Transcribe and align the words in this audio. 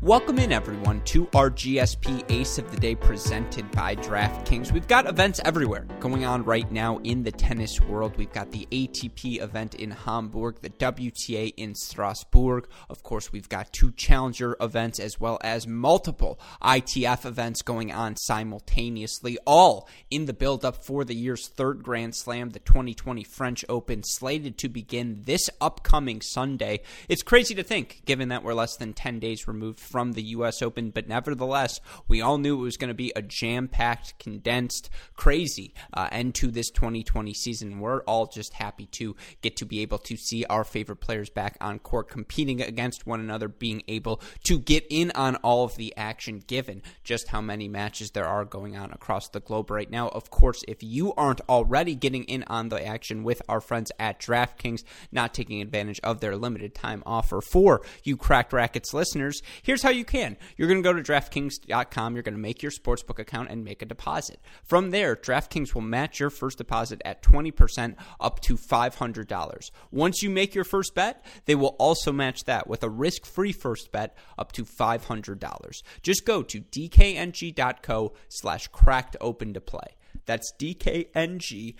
Welcome 0.00 0.38
in, 0.38 0.52
everyone, 0.52 1.00
to 1.06 1.28
our 1.34 1.50
GSP 1.50 2.24
Ace 2.30 2.56
of 2.58 2.70
the 2.70 2.76
Day 2.76 2.94
presented 2.94 3.68
by 3.72 3.96
DraftKings. 3.96 4.70
We've 4.70 4.86
got 4.86 5.08
events 5.08 5.40
everywhere 5.44 5.88
going 5.98 6.24
on 6.24 6.44
right 6.44 6.70
now 6.70 6.98
in 6.98 7.24
the 7.24 7.32
tennis 7.32 7.80
world. 7.80 8.16
We've 8.16 8.32
got 8.32 8.52
the 8.52 8.68
ATP 8.70 9.42
event 9.42 9.74
in 9.74 9.90
Hamburg, 9.90 10.60
the 10.60 10.70
WTA 10.70 11.52
in 11.56 11.74
Strasbourg. 11.74 12.68
Of 12.88 13.02
course, 13.02 13.32
we've 13.32 13.48
got 13.48 13.72
two 13.72 13.90
challenger 13.90 14.56
events 14.60 15.00
as 15.00 15.18
well 15.18 15.36
as 15.42 15.66
multiple 15.66 16.38
ITF 16.62 17.26
events 17.26 17.62
going 17.62 17.90
on 17.92 18.14
simultaneously, 18.14 19.36
all 19.48 19.88
in 20.12 20.26
the 20.26 20.32
build 20.32 20.64
up 20.64 20.84
for 20.84 21.04
the 21.04 21.16
year's 21.16 21.48
third 21.48 21.82
Grand 21.82 22.14
Slam, 22.14 22.50
the 22.50 22.60
2020 22.60 23.24
French 23.24 23.64
Open, 23.68 24.04
slated 24.04 24.58
to 24.58 24.68
begin 24.68 25.22
this 25.24 25.50
upcoming 25.60 26.20
Sunday. 26.20 26.82
It's 27.08 27.24
crazy 27.24 27.56
to 27.56 27.64
think, 27.64 28.02
given 28.04 28.28
that 28.28 28.44
we're 28.44 28.54
less 28.54 28.76
than 28.76 28.92
10 28.92 29.18
days 29.18 29.48
removed 29.48 29.87
from 29.88 30.12
the 30.12 30.22
U.S. 30.22 30.62
Open, 30.62 30.90
but 30.90 31.08
nevertheless, 31.08 31.80
we 32.06 32.20
all 32.20 32.38
knew 32.38 32.58
it 32.58 32.62
was 32.62 32.76
going 32.76 32.88
to 32.88 32.94
be 32.94 33.12
a 33.16 33.22
jam 33.22 33.68
packed, 33.68 34.18
condensed, 34.18 34.90
crazy 35.14 35.74
uh, 35.94 36.08
end 36.12 36.34
to 36.36 36.50
this 36.50 36.70
2020 36.70 37.32
season. 37.34 37.80
We're 37.80 38.02
all 38.02 38.26
just 38.26 38.54
happy 38.54 38.86
to 38.92 39.16
get 39.42 39.56
to 39.56 39.66
be 39.66 39.80
able 39.80 39.98
to 39.98 40.16
see 40.16 40.44
our 40.44 40.64
favorite 40.64 41.00
players 41.00 41.30
back 41.30 41.56
on 41.60 41.78
court 41.78 42.08
competing 42.08 42.60
against 42.60 43.06
one 43.06 43.20
another, 43.20 43.48
being 43.48 43.82
able 43.88 44.20
to 44.44 44.58
get 44.58 44.84
in 44.90 45.10
on 45.12 45.36
all 45.36 45.64
of 45.64 45.76
the 45.76 45.96
action 45.96 46.42
given 46.46 46.82
just 47.04 47.28
how 47.28 47.40
many 47.40 47.68
matches 47.68 48.10
there 48.10 48.26
are 48.26 48.44
going 48.44 48.76
on 48.76 48.92
across 48.92 49.28
the 49.28 49.40
globe 49.40 49.70
right 49.70 49.90
now. 49.90 50.08
Of 50.08 50.30
course, 50.30 50.62
if 50.68 50.82
you 50.82 51.12
aren't 51.14 51.40
already 51.48 51.94
getting 51.94 52.24
in 52.24 52.44
on 52.46 52.68
the 52.68 52.84
action 52.84 53.24
with 53.24 53.42
our 53.48 53.60
friends 53.60 53.90
at 53.98 54.20
DraftKings, 54.20 54.84
not 55.12 55.34
taking 55.34 55.62
advantage 55.62 56.00
of 56.02 56.20
their 56.20 56.36
limited 56.36 56.74
time 56.74 57.02
offer 57.06 57.40
for 57.40 57.82
you 58.04 58.16
Cracked 58.16 58.52
Racquets 58.52 58.92
listeners, 58.92 59.42
here's 59.62 59.77
how 59.82 59.88
how 59.88 59.92
you 59.94 60.04
can. 60.04 60.36
You're 60.58 60.68
going 60.68 60.82
to 60.82 60.86
go 60.86 60.92
to 60.92 61.02
DraftKings.com, 61.02 62.12
you're 62.12 62.22
going 62.22 62.34
to 62.34 62.40
make 62.40 62.62
your 62.62 62.70
sportsbook 62.70 63.18
account 63.18 63.48
and 63.50 63.64
make 63.64 63.80
a 63.80 63.86
deposit. 63.86 64.38
From 64.62 64.90
there, 64.90 65.16
DraftKings 65.16 65.74
will 65.74 65.80
match 65.80 66.20
your 66.20 66.28
first 66.28 66.58
deposit 66.58 67.00
at 67.06 67.22
20% 67.22 67.96
up 68.20 68.40
to 68.40 68.58
$500. 68.58 69.70
Once 69.90 70.22
you 70.22 70.28
make 70.28 70.54
your 70.54 70.64
first 70.64 70.94
bet, 70.94 71.24
they 71.46 71.54
will 71.54 71.74
also 71.78 72.12
match 72.12 72.44
that 72.44 72.66
with 72.66 72.82
a 72.82 72.90
risk 72.90 73.24
free 73.24 73.52
first 73.52 73.90
bet 73.92 74.14
up 74.36 74.52
to 74.52 74.66
$500. 74.66 75.82
Just 76.02 76.26
go 76.26 76.42
to 76.42 76.60
dkng.co 76.60 78.12
slash 78.28 78.68
cracked 78.68 79.16
open 79.22 79.54
to 79.54 79.60
play. 79.62 79.96
That's 80.26 80.52
dkng.co 80.60 81.74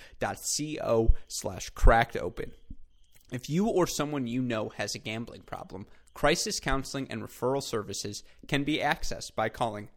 slash 1.29 1.69
cracked 1.71 2.17
open. 2.17 2.53
If 3.31 3.51
you 3.51 3.67
or 3.67 3.87
someone 3.87 4.27
you 4.27 4.41
know 4.41 4.71
has 4.79 4.95
a 4.95 4.99
gambling 4.99 5.43
problem, 5.43 5.87
crisis 6.15 6.61
counseling 6.61 7.07
and 7.11 7.23
referral 7.23 7.63
services 7.63 8.23
can 8.47 8.65
be 8.65 8.79
accessed 8.79 9.35
by 9.35 9.49
calling 9.49 9.89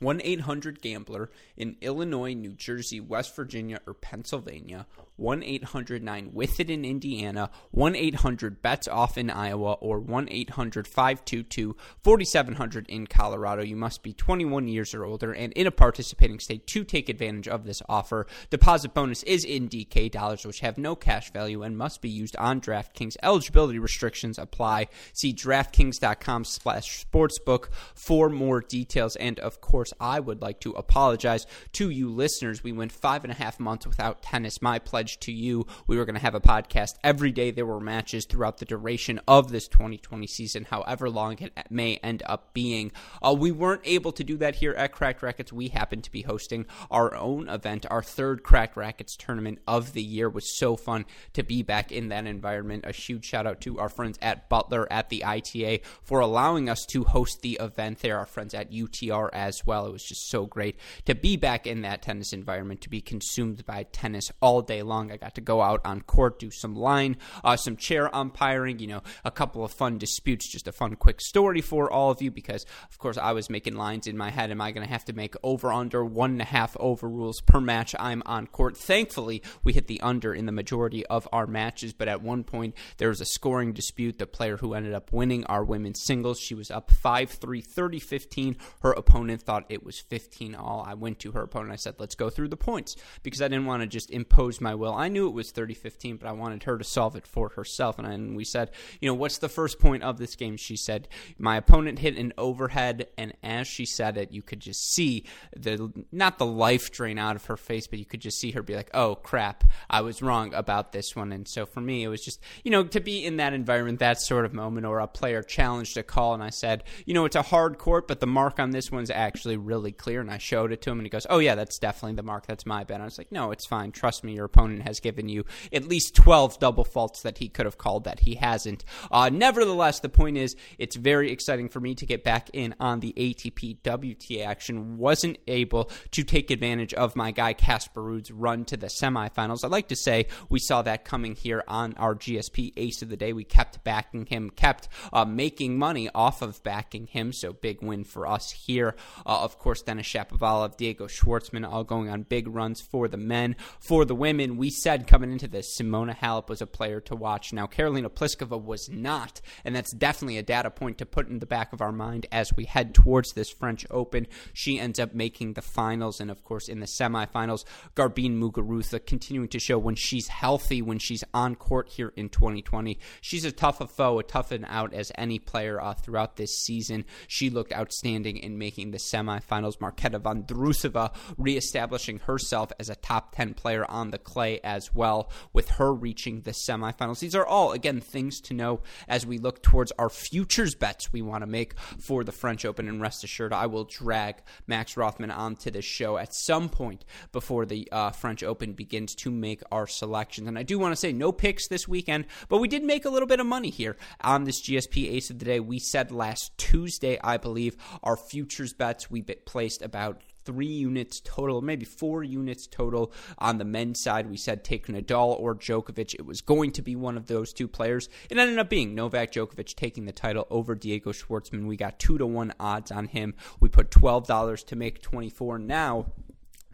1 0.00 0.20
800 0.22 0.82
Gambler 0.82 1.30
in 1.56 1.76
Illinois, 1.80 2.34
New 2.34 2.52
Jersey, 2.52 3.00
West 3.00 3.34
Virginia, 3.34 3.80
or 3.86 3.94
Pennsylvania, 3.94 4.86
1 5.16 5.42
800 5.42 6.02
9 6.02 6.30
with 6.32 6.58
it 6.58 6.70
in 6.70 6.84
Indiana, 6.84 7.50
1 7.70 7.94
800 7.94 8.60
bets 8.60 8.88
off 8.88 9.16
in 9.16 9.30
Iowa, 9.30 9.74
or 9.74 10.00
1 10.00 10.28
800 10.30 10.88
522 10.88 11.76
4700 12.02 12.88
in 12.88 13.06
Colorado. 13.06 13.62
You 13.62 13.76
must 13.76 14.02
be 14.02 14.12
21 14.12 14.68
years 14.68 14.94
or 14.94 15.04
older 15.04 15.32
and 15.32 15.52
in 15.52 15.66
a 15.66 15.70
participating 15.70 16.40
state 16.40 16.66
to 16.68 16.84
take 16.84 17.08
advantage 17.08 17.48
of 17.48 17.64
this 17.64 17.82
offer. 17.88 18.26
Deposit 18.50 18.94
bonus 18.94 19.22
is 19.22 19.44
in 19.44 19.68
DK 19.68 20.10
dollars, 20.10 20.44
which 20.44 20.60
have 20.60 20.78
no 20.78 20.96
cash 20.96 21.30
value 21.32 21.62
and 21.62 21.78
must 21.78 22.00
be 22.00 22.08
used 22.08 22.36
on 22.36 22.60
DraftKings. 22.60 23.16
Eligibility 23.22 23.78
restrictions 23.78 24.38
apply. 24.38 24.88
See 25.12 25.32
DraftKings.com 25.32 26.44
slash 26.44 27.04
sportsbook 27.04 27.68
for 27.94 28.28
more 28.28 28.60
details. 28.60 29.16
And 29.16 29.38
of 29.40 29.60
course, 29.60 29.92
I 30.00 30.18
would 30.20 30.42
like 30.42 30.60
to 30.60 30.72
apologize 30.72 31.46
to 31.72 31.90
you 31.90 32.10
listeners. 32.10 32.64
We 32.64 32.72
went 32.72 32.92
five 32.92 33.24
and 33.24 33.32
a 33.32 33.36
half 33.36 33.60
months 33.60 33.86
without 33.86 34.22
tennis. 34.22 34.60
My 34.60 34.78
pledge 34.78 35.03
to 35.06 35.32
you 35.32 35.66
we 35.86 35.96
were 35.96 36.04
going 36.04 36.14
to 36.14 36.20
have 36.20 36.34
a 36.34 36.40
podcast 36.40 36.94
every 37.02 37.32
day. 37.32 37.50
There 37.50 37.66
were 37.66 37.80
matches 37.80 38.24
throughout 38.24 38.58
the 38.58 38.64
duration 38.64 39.20
of 39.26 39.50
this 39.50 39.68
2020 39.68 40.26
season, 40.26 40.66
however 40.70 41.10
long 41.10 41.38
it 41.38 41.52
may 41.70 41.96
end 41.96 42.22
up 42.26 42.52
being. 42.52 42.92
Uh, 43.22 43.34
we 43.38 43.52
weren't 43.52 43.82
able 43.84 44.12
to 44.12 44.24
do 44.24 44.36
that 44.38 44.56
here 44.56 44.72
at 44.72 44.92
Cracked 44.92 45.22
Racquets. 45.22 45.52
We 45.52 45.68
happened 45.68 46.04
to 46.04 46.12
be 46.12 46.22
hosting 46.22 46.66
our 46.90 47.14
own 47.14 47.48
event, 47.48 47.86
our 47.90 48.02
third 48.02 48.42
Cracked 48.42 48.76
Racquets 48.76 49.16
tournament 49.16 49.58
of 49.66 49.92
the 49.92 50.02
year. 50.02 50.28
It 50.28 50.34
was 50.34 50.56
so 50.56 50.76
fun 50.76 51.04
to 51.34 51.42
be 51.42 51.62
back 51.62 51.92
in 51.92 52.08
that 52.08 52.26
environment. 52.26 52.84
A 52.86 52.92
huge 52.92 53.24
shout 53.24 53.46
out 53.46 53.60
to 53.62 53.78
our 53.78 53.88
friends 53.88 54.18
at 54.22 54.48
Butler 54.48 54.90
at 54.90 55.08
the 55.08 55.24
ITA 55.24 55.80
for 56.02 56.20
allowing 56.20 56.68
us 56.68 56.84
to 56.86 57.04
host 57.04 57.42
the 57.42 57.58
event 57.60 58.00
there. 58.00 58.18
Our 58.18 58.26
friends 58.26 58.54
at 58.54 58.72
UTR 58.72 59.28
as 59.32 59.66
well. 59.66 59.86
It 59.86 59.92
was 59.92 60.04
just 60.04 60.28
so 60.28 60.46
great 60.46 60.78
to 61.04 61.14
be 61.14 61.36
back 61.36 61.66
in 61.66 61.82
that 61.82 62.02
tennis 62.02 62.32
environment, 62.32 62.80
to 62.82 62.90
be 62.90 63.00
consumed 63.00 63.64
by 63.66 63.84
tennis 63.84 64.30
all 64.40 64.62
day 64.62 64.82
long 64.82 64.93
long. 64.94 65.10
I 65.10 65.16
got 65.16 65.34
to 65.34 65.40
go 65.40 65.60
out 65.60 65.80
on 65.84 66.00
court, 66.02 66.38
do 66.38 66.50
some 66.50 66.74
line, 66.74 67.16
uh, 67.42 67.56
some 67.56 67.76
chair 67.76 68.14
umpiring, 68.14 68.78
you 68.78 68.86
know, 68.86 69.02
a 69.24 69.30
couple 69.30 69.64
of 69.64 69.72
fun 69.72 69.98
disputes. 69.98 70.50
Just 70.50 70.68
a 70.68 70.72
fun, 70.72 70.94
quick 70.96 71.20
story 71.20 71.60
for 71.60 71.90
all 71.90 72.10
of 72.10 72.22
you 72.22 72.30
because, 72.30 72.64
of 72.90 72.98
course, 72.98 73.18
I 73.18 73.32
was 73.32 73.50
making 73.50 73.74
lines 73.74 74.06
in 74.06 74.16
my 74.16 74.30
head. 74.30 74.50
Am 74.50 74.60
I 74.60 74.70
going 74.70 74.86
to 74.86 74.92
have 74.92 75.04
to 75.06 75.12
make 75.12 75.34
over 75.42 75.72
under 75.72 76.04
one 76.04 76.32
and 76.32 76.42
a 76.42 76.44
half 76.44 76.76
over 76.78 77.08
rules 77.08 77.40
per 77.40 77.60
match 77.60 77.94
I'm 77.98 78.22
on 78.26 78.46
court? 78.46 78.76
Thankfully, 78.76 79.42
we 79.64 79.72
hit 79.72 79.88
the 79.88 80.00
under 80.00 80.32
in 80.32 80.46
the 80.46 80.52
majority 80.52 81.04
of 81.06 81.28
our 81.32 81.46
matches, 81.46 81.92
but 81.92 82.08
at 82.08 82.22
one 82.22 82.44
point 82.44 82.74
there 82.98 83.08
was 83.08 83.20
a 83.20 83.26
scoring 83.26 83.72
dispute. 83.72 84.18
The 84.18 84.26
player 84.26 84.56
who 84.56 84.74
ended 84.74 84.94
up 84.94 85.12
winning 85.12 85.44
our 85.46 85.64
women's 85.64 86.02
singles, 86.04 86.38
she 86.38 86.54
was 86.54 86.70
up 86.70 86.90
5 86.90 87.30
3, 87.30 87.60
30 87.60 87.98
15. 87.98 88.56
Her 88.82 88.92
opponent 88.92 89.42
thought 89.42 89.66
it 89.68 89.84
was 89.84 90.00
15 90.00 90.54
all. 90.54 90.84
I 90.86 90.94
went 90.94 91.18
to 91.20 91.32
her 91.32 91.42
opponent. 91.42 91.72
I 91.72 91.76
said, 91.76 91.94
let's 91.98 92.14
go 92.14 92.30
through 92.30 92.48
the 92.48 92.56
points 92.56 92.96
because 93.22 93.42
I 93.42 93.48
didn't 93.48 93.66
want 93.66 93.82
to 93.82 93.88
just 93.88 94.10
impose 94.10 94.60
my 94.60 94.74
will. 94.74 94.83
I 94.92 95.08
knew 95.08 95.26
it 95.28 95.34
was 95.34 95.50
30 95.50 95.74
15, 95.74 96.16
but 96.16 96.28
I 96.28 96.32
wanted 96.32 96.64
her 96.64 96.76
to 96.76 96.84
solve 96.84 97.16
it 97.16 97.26
for 97.26 97.50
herself. 97.50 97.98
And, 97.98 98.06
I, 98.06 98.12
and 98.12 98.36
we 98.36 98.44
said, 98.44 98.70
you 99.00 99.08
know, 99.08 99.14
what's 99.14 99.38
the 99.38 99.48
first 99.48 99.78
point 99.78 100.02
of 100.02 100.18
this 100.18 100.36
game? 100.36 100.56
She 100.56 100.76
said, 100.76 101.08
my 101.38 101.56
opponent 101.56 102.00
hit 102.00 102.16
an 102.16 102.32
overhead. 102.36 103.08
And 103.16 103.32
as 103.42 103.66
she 103.66 103.86
said 103.86 104.16
it, 104.16 104.32
you 104.32 104.42
could 104.42 104.60
just 104.60 104.92
see 104.92 105.24
the, 105.56 105.92
not 106.12 106.38
the 106.38 106.46
life 106.46 106.90
drain 106.90 107.18
out 107.18 107.36
of 107.36 107.46
her 107.46 107.56
face, 107.56 107.86
but 107.86 107.98
you 107.98 108.04
could 108.04 108.20
just 108.20 108.38
see 108.38 108.50
her 108.52 108.62
be 108.62 108.74
like, 108.74 108.90
oh, 108.94 109.14
crap, 109.14 109.64
I 109.88 110.00
was 110.00 110.22
wrong 110.22 110.52
about 110.54 110.92
this 110.92 111.14
one. 111.14 111.32
And 111.32 111.46
so 111.46 111.66
for 111.66 111.80
me, 111.80 112.02
it 112.02 112.08
was 112.08 112.24
just, 112.24 112.40
you 112.62 112.70
know, 112.70 112.84
to 112.84 113.00
be 113.00 113.24
in 113.24 113.36
that 113.36 113.52
environment, 113.52 114.00
that 114.00 114.20
sort 114.20 114.44
of 114.44 114.52
moment, 114.52 114.86
or 114.86 115.00
a 115.00 115.06
player 115.06 115.42
challenged 115.42 115.96
a 115.96 116.02
call. 116.02 116.34
And 116.34 116.42
I 116.42 116.50
said, 116.50 116.84
you 117.06 117.14
know, 117.14 117.24
it's 117.24 117.36
a 117.36 117.42
hard 117.42 117.78
court, 117.78 118.08
but 118.08 118.20
the 118.20 118.26
mark 118.26 118.58
on 118.58 118.70
this 118.70 118.90
one's 118.90 119.10
actually 119.10 119.56
really 119.56 119.92
clear. 119.92 120.20
And 120.20 120.30
I 120.30 120.38
showed 120.38 120.72
it 120.72 120.82
to 120.82 120.90
him, 120.90 120.98
and 120.98 121.06
he 121.06 121.10
goes, 121.10 121.26
oh, 121.30 121.38
yeah, 121.38 121.54
that's 121.54 121.78
definitely 121.78 122.16
the 122.16 122.22
mark. 122.22 122.46
That's 122.46 122.66
my 122.66 122.84
bet. 122.84 122.96
And 122.96 123.02
I 123.02 123.06
was 123.06 123.18
like, 123.18 123.32
no, 123.32 123.50
it's 123.50 123.66
fine. 123.66 123.92
Trust 123.92 124.24
me, 124.24 124.34
your 124.34 124.46
opponent 124.46 124.73
has 124.80 125.00
given 125.00 125.28
you 125.28 125.44
at 125.72 125.88
least 125.88 126.14
12 126.14 126.58
double 126.58 126.84
faults 126.84 127.22
that 127.22 127.38
he 127.38 127.48
could 127.48 127.66
have 127.66 127.78
called 127.78 128.04
that 128.04 128.20
he 128.20 128.34
hasn't. 128.36 128.84
Uh, 129.10 129.28
nevertheless, 129.32 130.00
the 130.00 130.08
point 130.08 130.36
is, 130.36 130.56
it's 130.78 130.96
very 130.96 131.30
exciting 131.30 131.68
for 131.68 131.80
me 131.80 131.94
to 131.94 132.06
get 132.06 132.24
back 132.24 132.50
in 132.52 132.74
on 132.80 133.00
the 133.00 133.12
ATP 133.16 133.78
WTA 133.82 134.44
action. 134.46 134.96
Wasn't 134.96 135.38
able 135.46 135.90
to 136.12 136.22
take 136.22 136.50
advantage 136.50 136.94
of 136.94 137.16
my 137.16 137.30
guy 137.30 137.52
Casper 137.52 138.02
Ruud's 138.02 138.30
run 138.30 138.64
to 138.66 138.76
the 138.76 138.86
semifinals. 138.86 139.64
I'd 139.64 139.70
like 139.70 139.88
to 139.88 139.96
say 139.96 140.26
we 140.48 140.58
saw 140.58 140.82
that 140.82 141.04
coming 141.04 141.34
here 141.34 141.64
on 141.68 141.94
our 141.94 142.14
GSP 142.14 142.72
Ace 142.76 143.02
of 143.02 143.08
the 143.08 143.16
Day. 143.16 143.32
We 143.32 143.44
kept 143.44 143.84
backing 143.84 144.26
him, 144.26 144.50
kept 144.50 144.88
uh, 145.12 145.24
making 145.24 145.78
money 145.78 146.08
off 146.14 146.42
of 146.42 146.62
backing 146.62 147.06
him, 147.06 147.32
so 147.32 147.52
big 147.52 147.82
win 147.82 148.04
for 148.04 148.26
us 148.26 148.50
here. 148.50 148.94
Uh, 149.26 149.42
of 149.42 149.58
course, 149.58 149.82
Denis 149.82 150.06
Shapovalov, 150.06 150.76
Diego 150.76 151.06
Schwartzman, 151.06 151.68
all 151.68 151.84
going 151.84 152.08
on 152.08 152.22
big 152.22 152.48
runs 152.48 152.80
for 152.80 153.08
the 153.08 153.16
men. 153.16 153.56
For 153.80 154.04
the 154.04 154.14
women, 154.14 154.56
we 154.56 154.63
said 154.70 155.06
coming 155.06 155.32
into 155.32 155.48
this, 155.48 155.76
Simona 155.76 156.16
Halep 156.16 156.48
was 156.48 156.60
a 156.60 156.66
player 156.66 157.00
to 157.02 157.16
watch. 157.16 157.52
Now, 157.52 157.66
Karolina 157.66 158.08
Pliskova 158.08 158.62
was 158.62 158.88
not, 158.88 159.40
and 159.64 159.74
that's 159.74 159.92
definitely 159.92 160.38
a 160.38 160.42
data 160.42 160.70
point 160.70 160.98
to 160.98 161.06
put 161.06 161.28
in 161.28 161.38
the 161.38 161.46
back 161.46 161.72
of 161.72 161.80
our 161.80 161.92
mind 161.92 162.26
as 162.32 162.52
we 162.56 162.64
head 162.64 162.94
towards 162.94 163.32
this 163.32 163.50
French 163.50 163.86
Open. 163.90 164.26
She 164.52 164.78
ends 164.78 164.98
up 164.98 165.14
making 165.14 165.52
the 165.52 165.62
finals, 165.62 166.20
and 166.20 166.30
of 166.30 166.42
course, 166.42 166.68
in 166.68 166.80
the 166.80 166.86
semifinals, 166.86 167.64
Garbine 167.94 168.40
Muguruza 168.40 169.04
continuing 169.04 169.48
to 169.48 169.58
show 169.60 169.78
when 169.78 169.94
she's 169.94 170.28
healthy, 170.28 170.82
when 170.82 170.98
she's 170.98 171.24
on 171.32 171.54
court 171.54 171.88
here 171.88 172.12
in 172.16 172.28
2020. 172.28 172.98
She's 173.20 173.44
a 173.44 173.52
tough 173.52 173.80
a 173.80 173.86
foe, 173.86 174.18
a 174.18 174.22
tough 174.22 174.50
and 174.50 174.64
out 174.68 174.92
as 174.92 175.12
any 175.16 175.38
player 175.38 175.80
uh, 175.80 175.94
throughout 175.94 176.36
this 176.36 176.58
season. 176.58 177.04
She 177.28 177.50
looked 177.50 177.72
outstanding 177.72 178.36
in 178.38 178.58
making 178.58 178.90
the 178.90 178.98
semifinals. 178.98 179.78
Marketa 179.78 180.20
Vondrousova 180.20 181.14
reestablishing 181.36 182.20
herself 182.20 182.72
as 182.78 182.88
a 182.88 182.96
top 182.96 183.34
10 183.34 183.54
player 183.54 183.88
on 183.88 184.10
the 184.10 184.18
clay 184.18 184.53
as 184.62 184.94
well, 184.94 185.30
with 185.52 185.70
her 185.70 185.92
reaching 185.92 186.42
the 186.42 186.52
semifinals. 186.52 187.20
These 187.20 187.34
are 187.34 187.46
all, 187.46 187.72
again, 187.72 188.00
things 188.00 188.40
to 188.42 188.54
know 188.54 188.80
as 189.08 189.26
we 189.26 189.38
look 189.38 189.62
towards 189.62 189.92
our 189.98 190.08
futures 190.10 190.74
bets 190.74 191.12
we 191.12 191.22
want 191.22 191.42
to 191.42 191.46
make 191.46 191.78
for 191.78 192.24
the 192.24 192.32
French 192.32 192.64
Open. 192.64 192.88
And 192.88 193.00
rest 193.00 193.24
assured, 193.24 193.52
I 193.52 193.66
will 193.66 193.84
drag 193.84 194.36
Max 194.66 194.96
Rothman 194.96 195.30
onto 195.30 195.70
this 195.70 195.84
show 195.84 196.16
at 196.16 196.34
some 196.34 196.68
point 196.68 197.04
before 197.32 197.66
the 197.66 197.88
uh, 197.90 198.10
French 198.10 198.42
Open 198.42 198.72
begins 198.72 199.14
to 199.16 199.30
make 199.30 199.62
our 199.72 199.86
selections. 199.86 200.48
And 200.48 200.58
I 200.58 200.62
do 200.62 200.78
want 200.78 200.92
to 200.92 200.96
say 200.96 201.12
no 201.12 201.32
picks 201.32 201.68
this 201.68 201.88
weekend, 201.88 202.26
but 202.48 202.58
we 202.58 202.68
did 202.68 202.84
make 202.84 203.04
a 203.04 203.10
little 203.10 203.28
bit 203.28 203.40
of 203.40 203.46
money 203.46 203.70
here 203.70 203.96
on 204.20 204.44
this 204.44 204.62
GSP 204.62 205.12
Ace 205.12 205.30
of 205.30 205.38
the 205.38 205.44
Day. 205.44 205.60
We 205.60 205.78
said 205.78 206.12
last 206.12 206.56
Tuesday, 206.58 207.18
I 207.22 207.36
believe, 207.36 207.76
our 208.02 208.16
futures 208.16 208.72
bets 208.72 209.10
we 209.10 209.22
placed 209.22 209.82
about 209.82 210.20
three 210.44 210.66
units 210.66 211.20
total, 211.20 211.62
maybe 211.62 211.84
four 211.84 212.22
units 212.22 212.66
total 212.66 213.12
on 213.38 213.58
the 213.58 213.64
men's 213.64 214.00
side. 214.00 214.30
We 214.30 214.36
said 214.36 214.64
take 214.64 214.86
Nadal 214.86 215.38
or 215.40 215.54
Djokovic. 215.54 216.14
It 216.14 216.26
was 216.26 216.40
going 216.40 216.72
to 216.72 216.82
be 216.82 216.96
one 216.96 217.16
of 217.16 217.26
those 217.26 217.52
two 217.52 217.68
players. 217.68 218.08
It 218.30 218.38
ended 218.38 218.58
up 218.58 218.68
being 218.68 218.94
Novak 218.94 219.32
Djokovic 219.32 219.74
taking 219.74 220.04
the 220.04 220.12
title 220.12 220.46
over 220.50 220.74
Diego 220.74 221.12
Schwartzman. 221.12 221.66
We 221.66 221.76
got 221.76 221.98
two 221.98 222.18
to 222.18 222.26
one 222.26 222.52
odds 222.60 222.90
on 222.90 223.06
him. 223.08 223.34
We 223.60 223.68
put 223.68 223.90
twelve 223.90 224.26
dollars 224.26 224.62
to 224.64 224.76
make 224.76 225.02
twenty 225.02 225.30
four. 225.30 225.58
Now 225.58 226.06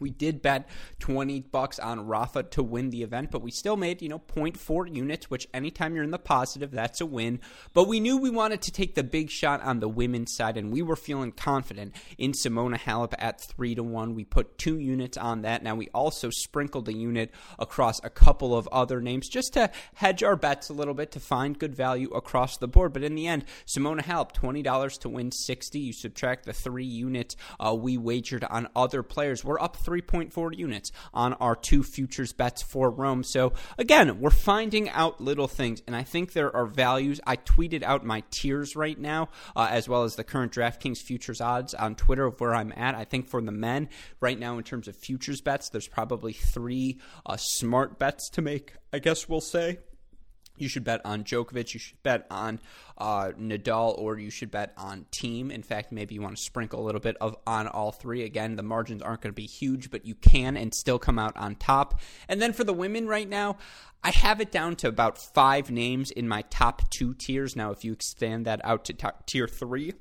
we 0.01 0.11
did 0.11 0.43
bet 0.43 0.69
20 0.99 1.41
bucks 1.41 1.79
on 1.79 2.07
Rafa 2.07 2.45
to 2.45 2.63
win 2.63 2.91
the 2.91 3.03
event, 3.03 3.31
but 3.31 3.43
we 3.43 3.51
still 3.51 3.77
made, 3.77 4.03
you 4.03 4.09
know, 4.09 4.19
0.4 4.19 4.95
units, 4.95 5.31
which 5.31 5.49
anytime 5.53 5.95
you're 5.95 6.05
in 6.05 6.11
the 6.11 6.19
positive, 6.19 6.71
that's 6.71 7.01
a 7.01 7.07
win. 7.07 7.41
But 7.73 7.89
we 7.89 8.01
knew 8.01 8.17
we 8.17 8.31
wanted 8.31 8.63
to 8.63 8.73
take 8.73 8.95
the 8.95 9.05
big 9.05 9.31
shot 9.31 9.63
on 9.63 9.81
the 9.81 9.89
women's 9.89 10.35
side, 10.35 10.57
and 10.57 10.73
we 10.73 10.83
were 10.83 10.97
feeling 10.97 11.33
confident 11.33 11.95
in 12.19 12.33
Simona 12.33 12.79
Halep 12.79 13.15
at 13.19 13.41
3 13.41 13.75
to 13.75 13.83
1. 13.83 14.15
We 14.15 14.25
put 14.25 14.59
two 14.59 14.79
units 14.79 15.17
on 15.17 15.43
that. 15.43 15.63
Now, 15.63 15.75
we 15.75 15.89
also 15.95 16.31
sprinkled 16.31 16.89
a 16.89 16.95
unit 16.95 17.31
across 17.59 18.03
a 18.03 18.11
couple 18.11 18.57
of 18.57 18.69
other 18.69 19.01
names 19.01 19.29
just 19.29 19.53
to 19.55 19.71
hedge 19.95 20.23
our 20.23 20.37
bets 20.37 20.69
a 20.69 20.75
little 20.75 20.95
bit 20.95 21.11
to 21.13 21.21
find 21.21 21.59
good 21.59 21.75
value 21.75 22.11
across 22.11 22.57
the 22.57 22.69
board. 22.69 22.93
But 22.93 23.03
in 23.03 23.15
the 23.15 23.27
end, 23.27 23.45
Simona 23.67 24.03
Halep, 24.03 24.33
$20 24.33 24.99
to 25.01 25.09
win 25.09 25.33
60. 25.33 25.79
You 25.79 25.93
subtract 25.93 26.47
the 26.47 26.53
three 26.53 26.85
units 26.85 27.37
uh, 27.59 27.75
we 27.75 27.97
wagered 27.97 28.45
on 28.45 28.69
other 28.77 29.03
players. 29.03 29.45
We're 29.45 29.61
up 29.61 29.77
3.4 29.91 30.57
units 30.57 30.93
on 31.13 31.33
our 31.35 31.57
two 31.57 31.83
futures 31.83 32.33
bets 32.33 32.63
for 32.63 32.91
Rome. 32.91 33.25
So 33.25 33.55
again, 33.77 34.21
we're 34.21 34.31
finding 34.31 34.89
out 34.91 35.21
little 35.21 35.49
things, 35.49 35.83
and 35.89 35.97
I 35.97 36.05
think 36.05 36.33
there 36.33 36.55
are 36.55 36.67
values. 36.67 37.21
I 37.27 37.37
tweeted 37.37 37.83
out 37.83 38.05
my 38.05 38.23
tiers 38.31 38.77
right 38.77 38.99
now, 38.99 39.31
uh, 39.57 39.67
as 39.69 39.89
well 39.89 40.05
as 40.05 40.15
the 40.15 40.23
current 40.23 40.53
DraftKings 40.53 40.99
futures 40.99 41.41
odds 41.41 41.75
on 41.75 41.97
Twitter 41.97 42.25
of 42.25 42.41
where 42.41 42.55
I'm 42.55 42.73
at. 42.77 42.95
I 42.95 43.05
think 43.05 43.27
for 43.27 43.43
the 43.43 43.51
men 43.51 43.89
right 44.21 44.39
now, 44.39 44.59
in 44.59 44.65
terms 44.65 44.87
of 44.87 44.95
futures 44.95 45.41
bets, 45.41 45.71
there's 45.71 45.89
probably 45.89 46.35
three 46.35 47.01
uh, 47.27 47.37
smart 47.37 47.99
bets 47.99 48.31
to 48.31 48.43
make. 48.43 48.75
I 48.93 49.01
guess 49.01 49.29
we'll 49.29 49.41
say. 49.41 49.79
You 50.61 50.69
should 50.69 50.85
bet 50.85 51.01
on 51.05 51.25
Djokovic. 51.25 51.75
You 51.75 51.81
should 51.81 52.03
bet 52.03 52.27
on 52.31 52.61
uh, 52.99 53.33
Nadal, 53.39 53.99
or 53.99 54.19
you 54.19 54.31
should 54.31 54.51
bet 54.51 54.73
on 54.77 55.07
Thiem. 55.13 55.51
In 55.51 55.63
fact, 55.63 55.93
maybe 55.93 56.15
you 56.15 56.23
want 56.23 56.37
to 56.37 56.43
sprinkle 56.43 56.81
a 56.81 56.85
little 56.85 57.01
bit 57.01 57.17
of 57.21 57.37
on 57.47 57.67
all 57.67 57.93
three. 57.93 58.25
Again, 58.25 58.57
the 58.57 58.63
margins 58.63 59.03
aren't 59.03 59.21
going 59.23 59.33
to 59.33 59.37
be 59.37 59.47
huge, 59.47 59.91
but 59.91 60.05
you 60.05 60.15
can 60.15 60.57
and 60.57 60.75
still 60.75 60.99
come 60.99 61.19
out 61.19 61.37
on 61.37 61.55
top. 61.57 62.01
And 62.29 62.41
then 62.41 62.53
for 62.53 62.65
the 62.65 62.75
women 62.75 63.07
right 63.07 63.29
now, 63.29 63.57
I 64.03 64.11
have 64.11 64.41
it 64.41 64.51
down 64.51 64.77
to 64.77 64.89
about 64.89 65.19
five 65.19 65.71
names 65.71 66.11
in 66.11 66.27
my 66.27 66.43
top 66.43 66.89
two 66.91 67.15
tiers. 67.15 67.55
Now, 67.57 67.71
if 67.71 67.85
you 67.85 67.93
expand 67.93 68.47
that 68.47 68.61
out 68.65 68.85
to 68.87 68.93
top, 68.95 69.27
tier 69.27 69.47
three, 69.47 69.93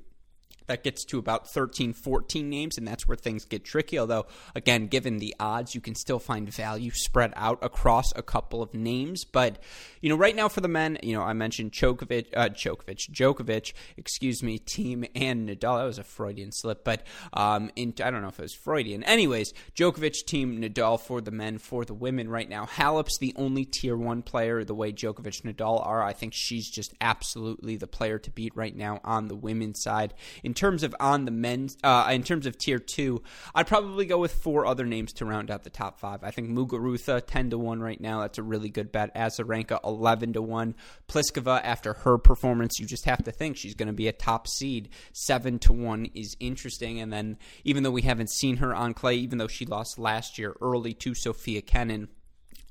that 0.70 0.84
gets 0.84 1.04
to 1.04 1.18
about 1.18 1.50
13, 1.50 1.92
14 1.92 2.48
names, 2.48 2.78
and 2.78 2.86
that's 2.86 3.08
where 3.08 3.16
things 3.16 3.44
get 3.44 3.64
tricky. 3.64 3.98
Although, 3.98 4.26
again, 4.54 4.86
given 4.86 5.18
the 5.18 5.34
odds, 5.40 5.74
you 5.74 5.80
can 5.80 5.96
still 5.96 6.20
find 6.20 6.48
value 6.48 6.92
spread 6.94 7.32
out 7.34 7.58
across 7.60 8.12
a 8.14 8.22
couple 8.22 8.62
of 8.62 8.72
names. 8.72 9.24
But, 9.24 9.60
you 10.00 10.08
know, 10.08 10.14
right 10.14 10.36
now 10.36 10.48
for 10.48 10.60
the 10.60 10.68
men, 10.68 10.96
you 11.02 11.12
know, 11.12 11.22
I 11.22 11.32
mentioned 11.32 11.72
Djokovic, 11.72 12.26
uh, 12.36 12.50
Djokovic, 12.50 13.10
Djokovic, 13.10 13.72
excuse 13.96 14.44
me, 14.44 14.60
Thiem 14.60 15.08
and 15.16 15.48
Nadal. 15.48 15.78
That 15.78 15.84
was 15.84 15.98
a 15.98 16.04
Freudian 16.04 16.52
slip, 16.52 16.84
but 16.84 17.04
um, 17.32 17.72
in, 17.74 17.92
I 18.02 18.12
don't 18.12 18.22
know 18.22 18.28
if 18.28 18.38
it 18.38 18.42
was 18.42 18.54
Freudian. 18.54 19.02
Anyways, 19.02 19.52
Djokovic, 19.74 20.24
Thiem 20.24 20.62
Nadal 20.62 21.00
for 21.00 21.20
the 21.20 21.32
men. 21.32 21.58
For 21.58 21.84
the 21.84 21.94
women 21.94 22.28
right 22.28 22.48
now, 22.48 22.66
Halep's 22.66 23.18
the 23.18 23.34
only 23.34 23.64
tier 23.64 23.96
one 23.96 24.22
player 24.22 24.62
the 24.62 24.74
way 24.74 24.92
Djokovic, 24.92 25.42
Nadal 25.42 25.84
are. 25.84 26.00
I 26.00 26.12
think 26.12 26.32
she's 26.32 26.70
just 26.70 26.94
absolutely 27.00 27.74
the 27.74 27.88
player 27.88 28.20
to 28.20 28.30
beat 28.30 28.54
right 28.54 28.74
now 28.74 29.00
on 29.02 29.26
the 29.26 29.34
women's 29.34 29.82
side. 29.82 30.14
In 30.44 30.54
terms 30.60 30.82
of 30.82 30.94
on 31.00 31.24
the 31.24 31.30
men's, 31.30 31.78
uh, 31.82 32.06
in 32.12 32.22
terms 32.22 32.44
of 32.44 32.58
tier 32.58 32.78
two, 32.78 33.22
I'd 33.54 33.66
probably 33.66 34.04
go 34.04 34.18
with 34.18 34.34
four 34.34 34.66
other 34.66 34.84
names 34.84 35.14
to 35.14 35.24
round 35.24 35.50
out 35.50 35.64
the 35.64 35.70
top 35.70 35.98
five. 35.98 36.22
I 36.22 36.30
think 36.30 36.50
Muguruza 36.50 37.26
ten 37.26 37.48
to 37.50 37.58
one 37.58 37.80
right 37.80 38.00
now. 38.00 38.20
That's 38.20 38.36
a 38.38 38.42
really 38.42 38.68
good 38.68 38.92
bet. 38.92 39.14
Azarenka 39.16 39.80
eleven 39.82 40.34
to 40.34 40.42
one. 40.42 40.74
Pliskova 41.08 41.62
after 41.64 41.94
her 41.94 42.18
performance, 42.18 42.78
you 42.78 42.86
just 42.86 43.06
have 43.06 43.24
to 43.24 43.32
think 43.32 43.56
she's 43.56 43.74
going 43.74 43.88
to 43.88 43.94
be 43.94 44.08
a 44.08 44.12
top 44.12 44.46
seed. 44.46 44.90
Seven 45.12 45.58
to 45.60 45.72
one 45.72 46.10
is 46.14 46.36
interesting. 46.40 47.00
And 47.00 47.10
then 47.10 47.38
even 47.64 47.82
though 47.82 47.90
we 47.90 48.02
haven't 48.02 48.30
seen 48.30 48.58
her 48.58 48.74
on 48.74 48.92
clay, 48.92 49.16
even 49.16 49.38
though 49.38 49.48
she 49.48 49.64
lost 49.64 49.98
last 49.98 50.38
year 50.38 50.54
early 50.60 50.92
to 50.94 51.14
Sofia 51.14 51.62
Kenin 51.62 52.08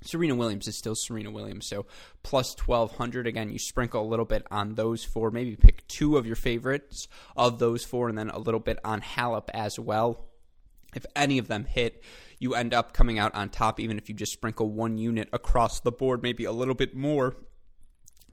Serena 0.01 0.36
Williams 0.36 0.68
is 0.68 0.78
still 0.78 0.96
Serena 0.96 1.31
Williams, 1.31 1.68
so 1.68 1.86
plus 2.24 2.56
1200. 2.57 3.28
Again, 3.28 3.50
you 3.50 3.60
sprinkle 3.60 4.01
a 4.01 4.07
little 4.07 4.25
bit 4.25 4.46
on 4.50 4.75
those 4.75 5.04
four. 5.04 5.31
Maybe 5.31 5.56
pick 5.56 5.88
two 5.88 6.18
of 6.18 6.25
your 6.25 6.36
favorites 6.36 7.07
of 7.36 7.60
those 7.60 7.84
four, 7.84 8.10
and 8.10 8.18
then 8.18 8.30
a 8.30 8.40
little 8.40 8.60
bit 8.60 8.80
on 8.84 9.01
Halep 9.01 9.50
as 9.54 9.78
well. 9.78 10.25
If 10.96 11.06
any 11.16 11.38
of 11.38 11.48
them 11.48 11.66
hit, 11.66 12.04
you 12.40 12.56
end 12.56 12.74
up 12.74 12.94
coming 12.94 13.19
out 13.19 13.36
on 13.36 13.50
top, 13.50 13.80
even 13.80 13.98
if 13.98 14.10
you 14.10 14.16
just 14.16 14.34
sprinkle 14.34 14.69
one 14.72 14.98
unit 14.98 15.30
across 15.34 15.81
the 15.81 15.92
board, 15.92 16.24
maybe 16.24 16.45
a 16.45 16.52
little 16.52 16.74
bit 16.74 16.95
more. 16.95 17.36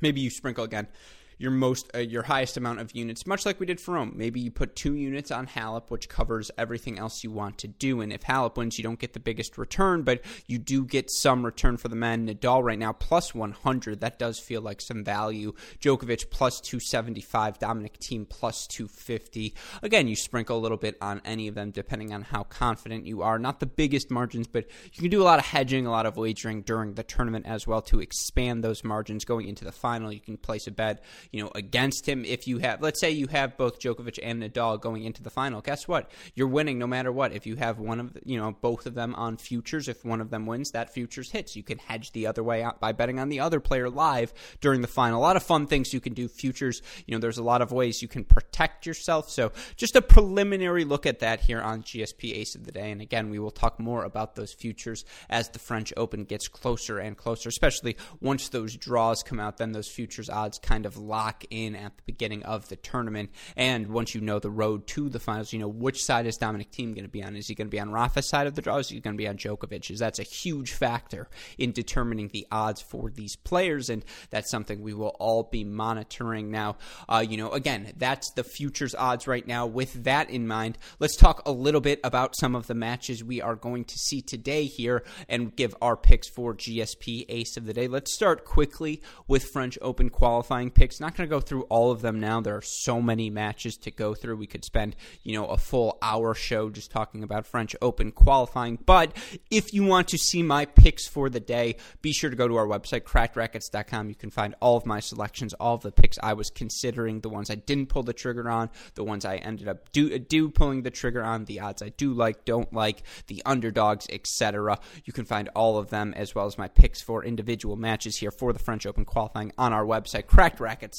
Maybe 0.01 0.21
you 0.21 0.31
sprinkle 0.31 0.65
again 0.65 0.89
your 1.39 1.51
most 1.51 1.91
uh, 1.95 1.99
your 1.99 2.23
highest 2.23 2.57
amount 2.57 2.81
of 2.81 2.95
units, 2.95 3.27
much 3.27 3.45
like 3.45 3.61
we 3.61 3.67
did 3.67 3.81
for 3.81 3.95
Rome. 3.95 4.13
Maybe 4.17 4.41
you 4.41 4.51
put 4.51 4.77
two 4.77 4.95
units 4.95 5.31
on 5.31 5.47
Halep, 5.47 5.91
which 5.91 6.09
covers 6.09 6.51
everything 6.57 6.99
else 6.99 7.23
you 7.23 7.31
want 7.31 7.59
to 7.59 7.69
do. 7.69 8.01
And 8.01 8.13
if 8.13 8.23
Halep 8.23 8.57
wins, 8.57 8.79
you 8.79 8.85
don't 8.85 8.99
get 8.99 9.13
the 9.13 9.21
biggest 9.21 9.59
return, 9.59 10.03
but 10.03 10.23
you 10.47 10.59
do 10.59 10.85
get 10.85 11.11
some 11.11 11.45
return 11.45 11.77
for 11.77 11.89
the 11.89 11.97
men. 11.97 12.27
Nadal 12.27 12.63
right 12.63 12.79
now 12.79 12.93
plus 12.93 13.35
100. 13.35 14.01
That 14.01 14.19
does 14.19 14.39
feel 14.39 14.63
like 14.63 14.81
some 14.81 15.05
value. 15.05 15.53
Djokovic 15.81 16.31
plus 16.31 16.61
275. 16.61 17.59
Dominic 17.59 17.99
Thiem 17.99 18.29
plus 18.29 18.67
250. 18.67 19.55
Again, 19.83 20.09
you 20.09 20.17
sprinkle 20.17 20.59
a 20.59 20.61
little 20.61 20.79
bit 20.79 20.97
on 21.01 21.21
any 21.25 21.49
of 21.49 21.55
them 21.55 21.71
depending 21.71 22.13
on 22.13 22.23
how 22.23 22.45
confident 22.45 23.07
you 23.07 23.23
are. 23.23 23.39
Not 23.39 23.61
the 23.61 23.67
biggest 23.67 24.11
margins, 24.11 24.47
but 24.47 24.67
you 24.93 25.01
can 25.01 25.11
do 25.11 25.23
a 25.23 25.25
lot 25.25 25.39
of 25.39 25.45
hedging, 25.45 25.87
a 25.87 25.91
lot 25.91 26.07
of 26.07 26.17
wagering 26.17 26.63
during 26.63 26.95
the 26.95 27.03
tournament 27.03 27.47
as 27.47 27.67
well 27.67 27.83
to 27.83 28.01
expand 28.01 28.65
those 28.65 28.85
margins 28.85 29.25
going 29.25 29.49
into 29.49 29.65
the 29.65 29.73
final. 29.73 30.13
You 30.13 30.21
can 30.21 30.37
place 30.39 30.67
a 30.67 30.71
bet 30.71 31.03
you 31.33 31.43
know, 31.43 31.51
against 31.55 32.07
him. 32.07 32.25
If 32.25 32.47
you 32.47 32.59
have, 32.59 32.83
let's 32.83 33.01
say 33.01 33.11
you 33.11 33.27
have 33.29 33.57
both 33.57 33.81
Djokovic 33.81 34.19
and 34.23 34.43
Nadal 34.43 34.81
going 34.81 35.05
into 35.05 35.23
the 35.23 35.31
final, 35.31 35.61
guess 35.61 35.89
what? 35.89 36.11
You're 36.35 36.49
winning 36.49 36.79
no 36.79 36.87
matter 36.87 37.13
what. 37.13 37.33
If 37.33 37.47
you 37.47 37.57
have 37.57 37.79
one 37.79 38.01
of, 38.01 38.17
you 38.25 38.39
know, 38.39 38.53
both 38.61 38.87
of 38.87 38.95
them 38.95 39.15
on 39.15 39.37
futures, 39.37 39.89
if 39.89 40.05
one 40.05 40.21
of 40.21 40.31
them 40.31 40.47
wins, 40.47 40.71
that 40.73 40.93
futures 40.93 41.31
hits. 41.31 41.57
You 41.57 41.63
can 41.63 41.79
hedge 41.79 42.13
the 42.13 42.27
other 42.27 42.43
way 42.43 42.63
out 42.63 42.81
by 42.81 42.93
betting 42.93 43.19
on 43.19 43.29
the 43.29 43.41
other 43.41 43.61
player 43.61 43.91
live 43.91 44.33
during 44.61 44.81
the 44.81 44.89
final. 44.89 45.21
A 45.21 45.23
lot 45.23 45.37
of 45.37 45.43
fun 45.43 45.67
things 45.67 45.93
you 45.93 46.01
can 46.01 46.15
do. 46.15 46.29
Futures, 46.29 46.83
you 47.07 47.15
know, 47.15 47.21
there's 47.21 47.39
a 47.39 47.43
lot 47.43 47.63
of 47.63 47.73
ways 47.73 48.03
you 48.03 48.09
can 48.09 48.25
protect 48.25 48.87
yourself. 48.87 49.31
So 49.31 49.53
just 49.77 49.97
a 49.97 50.03
preliminary 50.03 50.85
look 50.85 51.07
at 51.07 51.21
that 51.21 51.41
here 51.41 51.61
on 51.61 51.83
GSP 51.83 52.35
Ace 52.37 52.55
of 52.55 52.65
the 52.65 52.73
Day. 52.73 52.91
And 52.91 53.01
again, 53.01 53.31
we 53.31 53.39
will 53.39 53.51
talk 53.51 53.79
more 53.81 54.05
about 54.05 54.37
those 54.37 54.53
futures 54.53 55.05
as 55.29 55.49
the 55.51 55.59
French 55.59 55.93
Open 55.97 56.25
gets 56.25 56.49
closer 56.49 56.99
and 56.99 57.17
closer, 57.17 57.49
especially 57.49 57.97
once 58.21 58.49
those 58.49 58.77
draws 58.77 59.23
come 59.23 59.41
out. 59.41 59.59
Then 59.59 59.73
those 59.73 59.89
futures 59.89 60.31
odds 60.31 60.59
kind 60.59 60.87
of 60.87 60.97
lie 60.97 61.16
lock 61.17 61.45
in 61.49 61.75
at 61.75 61.97
the 61.97 62.03
beginning 62.05 62.43
of 62.43 62.69
the 62.69 62.77
tournament. 62.77 63.31
And 63.57 63.87
once 63.87 64.15
you 64.15 64.21
know 64.21 64.39
the 64.39 64.51
road 64.51 64.87
to 64.89 65.09
the 65.09 65.19
finals, 65.19 65.51
you 65.51 65.59
know 65.59 65.69
which 65.69 66.05
side 66.05 66.27
is 66.27 66.37
Dominic 66.37 66.71
Thiem 66.73 66.95
going 66.95 67.05
to 67.05 67.09
be 67.09 67.25
on. 67.25 67.37
Is 67.37 67.49
he 67.49 67.55
going 67.55 67.69
to 67.69 67.71
be 67.71 67.81
on 67.81 67.91
Rafa's 67.91 68.29
side 68.29 68.47
of 68.47 68.55
the 68.55 68.61
draw? 68.61 68.77
Is 68.77 68.91
he 68.91 69.01
going 69.01 69.17
to 69.17 69.19
be 69.19 69.27
on 69.27 69.39
Djokovic's? 69.39 69.99
That's 69.99 70.19
a 70.19 70.25
huge 70.25 70.73
factor 70.75 71.29
in 71.57 71.73
determining 71.73 72.29
the 72.29 72.47
odds 72.53 72.83
for 72.83 73.11
these 73.11 73.35
players, 73.35 73.89
and 73.89 74.05
that's 74.29 74.51
something 74.51 74.83
we 74.83 74.93
will 74.93 75.17
all 75.19 75.45
be 75.45 75.65
monitoring 75.65 76.51
now. 76.51 76.77
Uh, 77.09 77.25
you 77.27 77.39
know, 77.39 77.51
again, 77.51 77.95
that's 77.97 78.31
the 78.33 78.45
futures 78.45 78.95
odds 78.95 79.27
right 79.27 79.47
now. 79.47 79.67
With 79.67 80.05
that 80.05 80.29
in 80.29 80.47
mind, 80.47 80.77
let's 80.99 81.17
talk 81.17 81.43
a 81.47 81.53
little 81.53 81.81
bit 81.81 81.99
about 82.05 82.37
some 82.37 82.55
of 82.55 82.67
the 82.67 82.75
matches 82.75 83.25
we 83.25 83.41
are 83.41 83.57
going 83.57 83.87
to 83.87 83.99
see 83.99 84.21
today 84.21 84.65
here 84.65 85.03
and 85.31 85.57
give 85.57 85.75
our 85.81 85.97
picks 85.97 86.29
for 86.29 86.55
GSP 86.55 87.25
Ace 87.31 87.57
of 87.57 87.65
the 87.65 87.73
Day. 87.73 87.89
Let's 87.89 88.15
start 88.15 88.45
quickly 88.45 89.01
with 89.27 89.45
French 89.45 89.79
Open 89.81 90.11
qualifying 90.11 90.71
picks. 90.71 91.01
Not 91.01 91.06
going 91.15 91.29
to 91.29 91.35
go 91.35 91.41
through 91.41 91.63
all 91.65 91.91
of 91.91 92.01
them 92.01 92.21
now. 92.21 92.41
There 92.41 92.57
are 92.57 92.63
so 92.63 93.03
many 93.03 93.29
matches 93.29 93.77
to 93.79 93.91
go 93.91 94.15
through. 94.15 94.37
We 94.37 94.47
could 94.47 94.65
spend, 94.65 94.97
you 95.23 95.35
know, 95.35 95.47
a 95.47 95.59
full 95.59 95.99
hour 96.01 96.35
show 96.35 96.71
just 96.71 96.91
talking 96.91 97.23
about 97.23 97.47
French 97.47 97.77
Open 97.83 98.13
qualifying. 98.13 98.79
But 98.85 99.17
if 99.51 99.73
you 99.73 99.85
want 99.85 100.09
to 100.09 100.19
see 100.19 100.43
my 100.43 100.65
picks 100.65 101.07
for 101.07 101.29
the 101.29 101.41
day, 101.41 101.77
be 102.03 102.13
sure 102.13 102.31
to 102.31 102.37
go 102.37 102.49
to 102.49 102.57
our 102.57 102.67
website, 102.67 103.03
crackedracquets.com. 103.03 104.09
You 104.09 104.15
can 104.15 104.31
find 104.31 104.55
all 104.61 104.77
of 104.77 104.87
my 104.87 105.01
selections, 105.01 105.55
all 105.55 105.75
of 105.75 105.83
the 105.83 105.93
picks 105.93 106.19
I 106.23 106.33
was 106.33 106.51
considering, 106.51 107.21
the 107.21 107.29
ones 107.29 107.51
I 107.51 107.55
didn't 107.55 107.89
pull 107.89 108.03
the 108.03 108.13
trigger 108.13 108.49
on, 108.51 108.71
the 108.95 109.05
ones 109.05 109.25
I 109.25 109.37
ended 109.37 109.69
up 109.69 109.93
do, 109.93 110.19
do 110.19 110.49
pulling 110.49 110.83
the 110.83 110.91
trigger 110.91 111.23
on, 111.23 111.45
the 111.45 111.61
odds 111.61 111.83
I 111.83 111.91
do 111.91 112.13
like, 112.13 112.45
don't 112.45 112.73
like, 112.73 113.03
the 113.27 113.43
underdogs, 113.45 114.07
etc. 114.11 114.79
You 115.05 115.13
can 115.13 115.25
find 115.25 115.49
all 115.55 115.79
of 115.79 115.91
them 115.91 116.15
as 116.17 116.35
well 116.35 116.47
as 116.47 116.59
my 116.59 116.69
picks 116.69 117.03
for 117.03 117.25
individual 117.25 117.77
matches 117.77 118.17
here 118.17 118.31
for 118.31 118.53
the 118.53 118.59
French 118.59 118.87
Open 118.87 119.05
qualifying 119.05 119.53
on 119.59 119.73
our 119.73 119.85
website, 119.85 120.25
crackedracquets.com. 120.25 120.96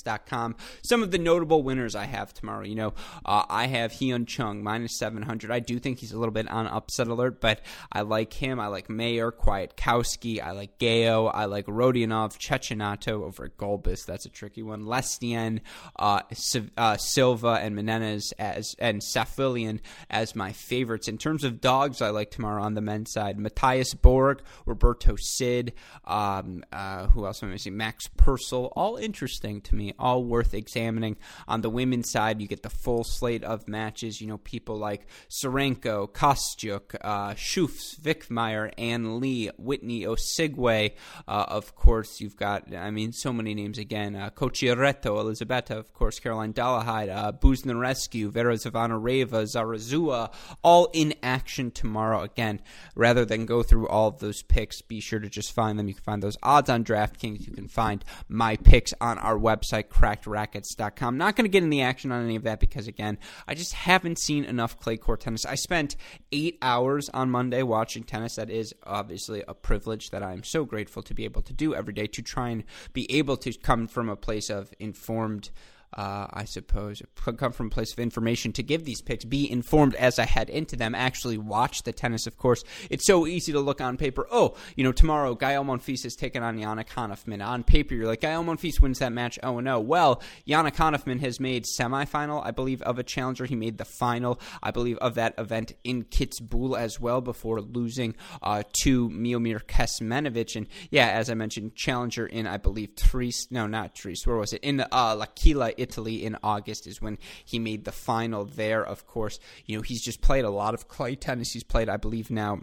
Some 0.84 1.04
of 1.04 1.12
the 1.12 1.18
notable 1.18 1.63
winners 1.63 1.96
I 1.96 2.06
have 2.06 2.34
tomorrow, 2.34 2.63
you 2.63 2.75
know, 2.75 2.94
uh, 3.25 3.44
I 3.50 3.68
have 3.68 3.92
Hyun 3.92 4.27
Chung 4.27 4.63
minus 4.63 4.98
700. 4.98 5.51
I 5.51 5.60
do 5.60 5.80
think 5.80 6.00
he's 6.00 6.12
a 6.12 6.20
little 6.20 6.34
bit 6.34 6.50
on 6.50 6.68
upset 6.68 7.08
alert, 7.08 7.42
but 7.42 7.62
I 7.92 8.01
like 8.01 8.34
him. 8.34 8.60
I 8.60 8.68
like 8.68 8.89
Mayer, 8.89 9.32
Kwiatkowski. 9.32 10.42
I 10.42 10.51
like 10.51 10.80
Gao. 10.80 11.27
I 11.27 11.46
like 11.46 11.66
Rodionov, 11.66 12.38
Cecchinato 12.38 13.24
over 13.24 13.50
Gulbis. 13.50 14.06
That's 14.06 14.25
a 14.25 14.30
tricky 14.30 14.63
one. 14.63 14.86
Lestienne, 14.86 15.62
uh, 15.98 16.22
uh, 16.77 16.98
Silva, 16.98 17.60
and 17.62 17.75
Menendez 17.75 18.34
as 18.39 18.75
and 18.80 19.01
Safiullin 19.01 19.80
as 20.10 20.36
my 20.36 20.51
favorites. 20.51 21.08
In 21.08 21.18
terms 21.18 21.44
of 21.44 21.62
dogs, 21.62 22.01
I 22.01 22.10
like 22.10 22.32
tomorrow 22.32 22.63
on 22.63 22.74
the 22.74 22.82
men's 22.82 23.12
side. 23.12 23.39
Matthias 23.39 23.94
Borg, 23.94 24.42
Roberto 24.66 25.16
Cid, 25.18 25.74
um, 26.06 26.63
uh, 26.72 27.08
who 27.08 27.25
else 27.25 27.44
am 27.44 27.50
I 27.50 27.54
missing? 27.54 27.77
Max 27.77 28.08
Purcell. 28.18 28.72
All 28.75 28.98
interesting 28.98 29.62
to 29.62 29.75
me, 29.75 29.87
all 29.98 30.24
worth 30.24 30.53
examining. 30.53 31.17
On 31.48 31.62
the 31.62 31.70
women's 31.70 32.12
side, 32.12 32.41
you 32.41 32.48
get 32.48 32.63
the 32.63 32.70
full 32.70 33.03
slate 33.03 33.44
of 33.44 33.67
matches. 33.67 34.22
You 34.22 34.27
know, 34.27 34.38
people 34.38 34.77
like 34.77 35.08
Tsurenko, 35.29 36.10
Kostyuk, 36.10 36.96
uh, 37.01 37.34
Schoofs, 37.34 38.00
Wickmeyer, 38.01 38.72
Ann 38.77 39.20
Li, 39.20 39.50
Whitney 39.58 40.01
Osuigwe. 40.03 40.94
Uh, 41.27 41.46
of 41.48 41.75
course, 41.75 42.20
you've 42.20 42.38
got, 42.38 42.74
I 42.75 42.91
mean, 42.91 43.12
so 43.12 43.32
many 43.34 43.53
names 43.53 43.77
again. 43.77 44.15
Uh, 44.15 44.29
Cocciaretto, 44.29 45.17
Elisabetta, 45.17 45.77
of 45.77 45.94
course, 45.94 46.20
Caroline 46.20 46.53
Dolehide, 46.53 47.10
uh, 47.10 47.32
Rescue, 47.77 48.29
Vera 48.29 48.56
Zvonareva, 48.56 49.44
Zarazua, 49.44 50.34
all 50.63 50.89
in 50.94 51.13
action 51.24 51.72
tomorrow. 51.72 52.22
Again, 52.22 52.62
rather 52.96 53.25
than 53.25 53.46
go 53.46 53.63
through 53.63 53.88
all 53.88 54.08
of 54.08 54.20
those 54.20 54.41
picks, 54.44 54.82
be 54.82 55.00
sure 55.00 55.20
to 55.20 55.29
just 55.29 55.53
find 55.53 55.77
them. 55.77 55.88
You 55.88 55.94
can 55.94 56.03
find 56.03 56.24
those 56.24 56.38
odds 56.44 56.70
on 56.70 56.84
DraftKings. 56.84 57.48
You 57.48 57.53
can 57.53 57.67
find 57.67 58.03
my 58.27 58.58
picks 58.58 58.94
on 59.00 59.17
our 59.20 59.38
website, 59.38 59.76
crackedracquets.com. 59.84 61.17
Not 61.17 61.36
going 61.36 61.46
to 61.46 61.50
get 61.50 61.63
in 61.63 61.69
the 61.69 61.81
action 61.81 62.12
on 62.12 62.24
any 62.24 62.36
of 62.36 62.43
that 62.43 62.60
because, 62.60 62.88
again, 62.88 63.17
I 63.48 63.55
just 63.55 63.74
haven't 63.74 64.19
seen 64.19 64.43
enough 64.43 64.79
clay 64.79 64.98
court 64.98 65.22
tennis. 65.22 65.46
I 65.46 65.55
spent 65.55 65.96
eight 66.31 66.57
hours 66.62 67.10
on 67.10 67.29
Monday 67.29 67.63
watching 67.63 68.03
tennis. 68.03 68.36
That 68.36 68.50
is 68.50 68.74
obviously 68.84 69.43
a 69.48 69.53
privilege 69.53 70.10
that 70.12 70.24
I'm 70.24 70.43
so 70.43 70.65
grateful 70.65 71.03
to 71.03 71.13
be 71.13 71.25
able 71.25 71.41
to 71.43 71.53
do 71.53 71.75
every 71.75 71.93
day 71.93 72.07
to 72.07 72.22
try 72.22 72.50
and 72.50 72.63
be 72.93 73.12
able 73.12 73.38
to 73.38 73.53
come 73.53 73.88
from 73.88 74.10
a 74.10 74.15
place 74.15 74.50
of 74.50 74.74
informed 74.79 75.50
uh, 75.94 76.27
I 76.32 76.46
suppose, 76.46 77.01
come 77.15 77.51
from 77.51 77.67
a 77.67 77.70
place 77.70 77.94
of 77.94 78.00
information 78.00 78.51
to 78.53 78.63
give 78.63 78.86
these 78.86 79.01
picks, 79.01 79.25
be 79.25 79.50
informed 79.50 79.96
as 79.96 80.20
I 80.20 80.25
head 80.25 80.50
into 80.50 80.75
them, 80.75 80.94
actually 80.94 81.38
watch 81.38 81.84
the 81.84 81.94
tennis, 81.94 82.27
of 82.27 82.38
course. 82.38 82.63
It's 82.89 83.06
so 83.06 83.25
easy 83.25 83.51
to 83.53 83.60
look 83.60 83.82
on 83.82 83.98
paper, 83.98 84.27
oh, 84.32 84.56
you 84.75 84.84
know, 84.84 84.91
tomorrow 84.91 85.36
Gael 85.36 85.63
Monfils 85.63 86.06
is 86.06 86.15
taking 86.15 86.44
on 86.44 86.58
Yannick 86.58 86.89
Hanfmann. 86.89 87.46
On 87.46 87.63
paper, 87.63 87.96
you're 87.96 88.06
like, 88.06 88.22
Gael 88.22 88.44
Monfils 88.44 88.82
wins 88.82 89.00
that 89.00 89.12
match 89.12 89.39
0 89.41 89.62
0. 89.62 89.79
Well, 89.79 90.22
Yannick 90.48 90.75
Hanfmann 90.75 91.20
has 91.22 91.39
made 91.39 91.65
semifinal, 91.79 92.46
I 92.46 92.51
believe, 92.51 92.82
of 92.82 93.00
a 93.00 93.03
challenger. 93.03 93.46
He 93.46 93.56
made 93.56 93.77
the 93.77 93.86
final, 93.86 94.39
I 94.62 94.72
believe, 94.72 94.98
of 94.98 95.15
that 95.15 95.36
event 95.38 95.74
in 95.84 96.03
Kitzbühel 96.03 96.77
as 96.77 97.00
well 97.00 97.22
before 97.22 97.62
losing 97.62 98.15
uh, 98.41 98.63
to 98.84 99.10
Miomir 99.10 99.63
Kecmanovic. 99.63 100.56
And 100.56 100.67
yeah, 100.91 101.08
as 101.10 101.29
I 101.29 101.34
mentioned, 101.34 101.75
challenger 101.75 102.25
in, 102.25 102.46
I 102.46 102.58
believe, 102.58 102.96
Trieste, 102.96 103.51
no, 103.51 103.67
not 103.67 103.96
Trieste, 103.96 104.27
where 104.27 104.38
was 104.38 104.53
it? 104.53 104.63
In 104.63 104.84
uh, 104.91 105.13
L'Aquila, 105.13 105.72
Italy 105.77 106.24
in 106.24 106.38
August 106.43 106.88
is 106.88 107.01
when 107.01 107.17
he 107.43 107.60
made 107.60 107.86
the 107.86 107.91
final 107.91 108.46
there. 108.46 108.86
Of 108.86 109.07
course, 109.07 109.39
you 109.65 109.77
know 109.77 109.81
he's 109.81 110.01
just 110.01 110.22
played 110.22 110.46
a 110.46 110.50
lot 110.50 110.74
of 110.74 110.88
clay 110.88 111.15
tennis. 111.15 111.53
He's 111.53 111.63
played, 111.63 111.89
I 111.89 111.98
believe, 111.98 112.29
now 112.29 112.62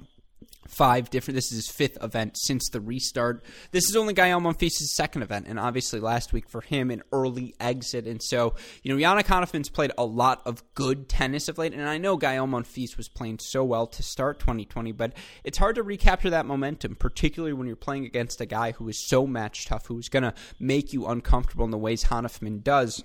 five 0.69 1.11
different. 1.11 1.37
This 1.37 1.53
is 1.53 1.67
his 1.67 1.69
fifth 1.69 2.03
event 2.03 2.37
since 2.37 2.69
the 2.71 2.81
restart. 2.81 3.45
This 3.71 3.89
is 3.89 3.97
only 3.97 4.15
Gael 4.15 4.41
Monfils' 4.41 4.73
second 4.73 5.23
event, 5.23 5.47
and 5.49 5.59
obviously 5.59 6.01
last 6.01 6.33
week 6.33 6.49
for 6.49 6.61
him 6.61 6.91
an 6.91 7.03
early 7.13 7.55
exit. 7.61 8.07
And 8.07 8.23
so, 8.23 8.55
you 8.83 8.95
know, 8.95 9.01
Yannick 9.01 9.25
Hanfmann's 9.25 9.69
played 9.69 9.93
a 9.97 10.05
lot 10.05 10.43
of 10.45 10.63
good 10.75 11.09
tennis 11.09 11.49
of 11.49 11.59
late, 11.59 11.73
and 11.73 11.89
I 11.89 11.99
know 11.99 12.17
Gael 12.17 12.47
Monfils 12.47 12.97
was 12.97 13.09
playing 13.09 13.39
so 13.41 13.65
well 13.65 13.87
to 13.87 14.03
start 14.03 14.41
2020, 14.41 14.93
but 14.93 15.13
it's 15.45 15.59
hard 15.59 15.77
to 15.77 15.83
recapture 15.83 16.31
that 16.31 16.47
momentum, 16.47 16.97
particularly 16.97 17.53
when 17.53 17.67
you're 17.67 17.77
playing 17.77 18.05
against 18.05 18.41
a 18.41 18.47
guy 18.47 18.73
who 18.73 18.89
is 18.89 19.07
so 19.07 19.27
match 19.27 19.67
tough, 19.67 19.87
who's 19.87 20.09
going 20.09 20.23
to 20.23 20.35
make 20.59 20.93
you 20.93 21.07
uncomfortable 21.07 21.65
in 21.65 21.71
the 21.71 21.79
ways 21.79 22.05
Hanfmann 22.05 22.63
does 22.63 23.05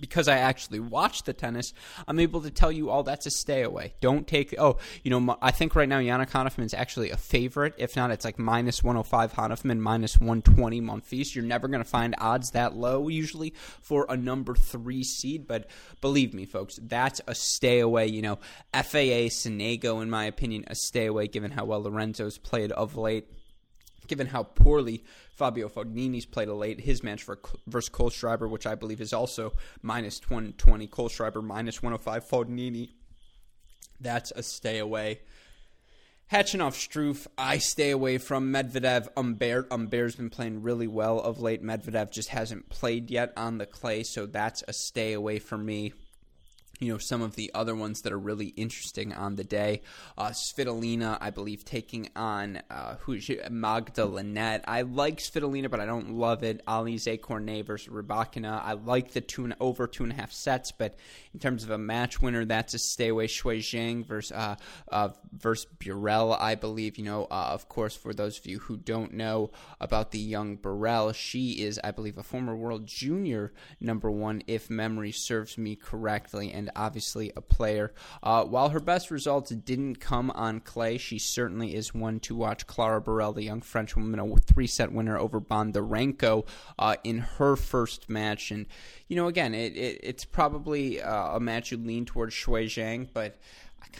because 0.00 0.28
I 0.28 0.38
actually 0.38 0.80
watch 0.80 1.24
the 1.24 1.32
tennis, 1.32 1.72
I'm 2.06 2.18
able 2.18 2.40
to 2.42 2.50
tell 2.50 2.72
you 2.72 2.90
all 2.90 3.02
that's 3.02 3.26
a 3.26 3.30
stay 3.30 3.62
away. 3.62 3.94
Don't 4.00 4.26
take, 4.26 4.54
oh, 4.58 4.78
you 5.02 5.10
know, 5.10 5.38
I 5.42 5.50
think 5.50 5.74
right 5.74 5.88
now 5.88 5.98
Yana 5.98 6.28
Hanfmann 6.28 6.64
is 6.64 6.74
actually 6.74 7.10
a 7.10 7.16
favorite. 7.16 7.74
If 7.78 7.96
not, 7.96 8.10
it's 8.10 8.24
like 8.24 8.38
minus 8.38 8.82
105 8.82 9.32
Hanfmann, 9.32 9.78
minus 9.78 10.18
120 10.18 10.80
Monfils. 10.80 11.34
You're 11.34 11.44
never 11.44 11.68
going 11.68 11.82
to 11.82 11.88
find 11.88 12.14
odds 12.18 12.50
that 12.52 12.76
low 12.76 13.08
usually 13.08 13.54
for 13.80 14.06
a 14.08 14.16
number 14.16 14.54
three 14.54 15.02
seed, 15.02 15.46
but 15.46 15.68
believe 16.00 16.34
me, 16.34 16.44
folks, 16.44 16.78
that's 16.82 17.20
a 17.26 17.34
stay 17.34 17.80
away. 17.80 18.06
You 18.06 18.22
know, 18.22 18.36
FAA, 18.72 19.28
Sonego, 19.28 20.02
in 20.02 20.10
my 20.10 20.24
opinion, 20.24 20.64
a 20.66 20.74
stay 20.74 21.06
away 21.06 21.28
given 21.28 21.50
how 21.50 21.64
well 21.64 21.82
Lorenzo's 21.82 22.38
played 22.38 22.72
of 22.72 22.96
late 22.96 23.26
given 24.08 24.28
how 24.28 24.42
poorly 24.42 25.04
Fabio 25.30 25.68
Fognini's 25.68 26.26
played 26.26 26.48
a 26.48 26.54
late 26.54 26.80
his 26.80 27.02
match 27.02 27.22
for 27.22 27.38
versus 27.66 27.90
Kohlschreiber, 27.90 28.48
which 28.48 28.66
I 28.66 28.74
believe 28.74 29.00
is 29.00 29.12
also 29.12 29.52
minus 29.82 30.20
120. 30.20 30.88
Kohlschreiber 30.88 31.42
minus 31.42 31.82
105. 31.82 32.24
Fognini, 32.24 32.90
that's 34.00 34.32
a 34.32 34.42
stay 34.42 34.78
away. 34.78 35.20
Khachanov 36.30 36.74
Struff, 36.74 37.26
I 37.38 37.56
stay 37.56 37.90
away 37.90 38.18
from 38.18 38.52
Medvedev. 38.52 39.08
Humbert, 39.16 39.68
Humbert's 39.70 40.16
been 40.16 40.28
playing 40.28 40.62
really 40.62 40.86
well 40.86 41.20
of 41.20 41.40
late. 41.40 41.62
Medvedev 41.62 42.10
just 42.10 42.28
hasn't 42.28 42.68
played 42.68 43.10
yet 43.10 43.32
on 43.34 43.56
the 43.56 43.64
clay, 43.64 44.02
so 44.02 44.26
that's 44.26 44.62
a 44.68 44.74
stay 44.74 45.14
away 45.14 45.38
for 45.38 45.56
me 45.56 45.94
you 46.78 46.92
know 46.92 46.98
some 46.98 47.22
of 47.22 47.36
the 47.36 47.50
other 47.54 47.74
ones 47.74 48.02
that 48.02 48.12
are 48.12 48.18
really 48.18 48.48
interesting 48.56 49.12
on 49.12 49.36
the 49.36 49.44
day. 49.44 49.82
Uh, 50.16 50.30
Svitolina, 50.30 51.18
I 51.20 51.30
believe, 51.30 51.64
taking 51.64 52.08
on 52.14 52.60
uh, 52.70 52.96
who 53.00 53.18
Magda 53.50 54.06
Linette. 54.06 54.64
I 54.66 54.82
like 54.82 55.18
Svitolina, 55.18 55.70
but 55.70 55.80
I 55.80 55.86
don't 55.86 56.12
love 56.12 56.42
it. 56.42 56.64
Alizé 56.66 57.20
Cornet 57.20 57.66
versus 57.66 57.92
Rybakina. 57.92 58.62
I 58.62 58.72
like 58.72 59.12
the 59.12 59.20
two 59.20 59.44
and, 59.44 59.54
over 59.60 59.86
two 59.86 60.04
and 60.04 60.12
a 60.12 60.16
half 60.16 60.32
sets, 60.32 60.72
but 60.72 60.96
in 61.34 61.40
terms 61.40 61.64
of 61.64 61.70
a 61.70 61.78
match 61.78 62.22
winner, 62.22 62.44
that's 62.44 62.74
a 62.74 62.78
stay 62.78 63.08
away. 63.08 63.26
Shuai 63.26 63.58
Zhang 63.58 64.04
versus 64.04 64.32
uh, 64.32 64.56
uh, 64.90 65.10
versus 65.32 65.66
Burel, 65.78 66.38
I 66.38 66.54
believe. 66.54 66.98
You 66.98 67.04
know, 67.04 67.24
uh, 67.30 67.50
of 67.52 67.68
course, 67.68 67.96
for 67.96 68.14
those 68.14 68.38
of 68.38 68.46
you 68.46 68.58
who 68.60 68.76
don't 68.76 69.14
know 69.14 69.50
about 69.80 70.10
the 70.10 70.18
young 70.18 70.56
Burel, 70.56 71.14
she 71.14 71.62
is, 71.62 71.80
I 71.82 71.90
believe, 71.90 72.18
a 72.18 72.22
former 72.22 72.56
world 72.56 72.86
junior 72.86 73.52
number 73.80 74.10
one, 74.10 74.42
if 74.46 74.70
memory 74.70 75.12
serves 75.12 75.58
me 75.58 75.76
correctly, 75.76 76.52
and 76.52 76.67
obviously 76.76 77.32
a 77.36 77.40
player. 77.40 77.92
Uh, 78.22 78.44
while 78.44 78.70
her 78.70 78.80
best 78.80 79.10
results 79.10 79.50
didn't 79.50 79.96
come 79.96 80.30
on 80.32 80.60
clay, 80.60 80.98
she 80.98 81.18
certainly 81.18 81.74
is 81.74 81.94
one 81.94 82.20
to 82.20 82.34
watch. 82.34 82.66
Clara 82.66 83.00
Burel, 83.00 83.34
the 83.34 83.42
young 83.42 83.60
French 83.60 83.96
woman, 83.96 84.18
a 84.18 84.36
three 84.36 84.66
set 84.66 84.92
winner 84.92 85.18
over 85.18 85.40
Bondarenko 85.40 86.46
uh, 86.78 86.96
in 87.04 87.18
her 87.18 87.56
first 87.56 88.08
match. 88.08 88.50
And, 88.50 88.66
you 89.08 89.16
know, 89.16 89.28
again, 89.28 89.54
it, 89.54 89.76
it 89.76 90.00
it's 90.02 90.24
probably 90.24 91.00
uh, 91.00 91.36
a 91.36 91.40
match 91.40 91.70
you 91.70 91.78
lean 91.78 92.04
towards 92.04 92.34
Shuai 92.34 92.66
Zhang, 92.66 93.08
but 93.12 93.38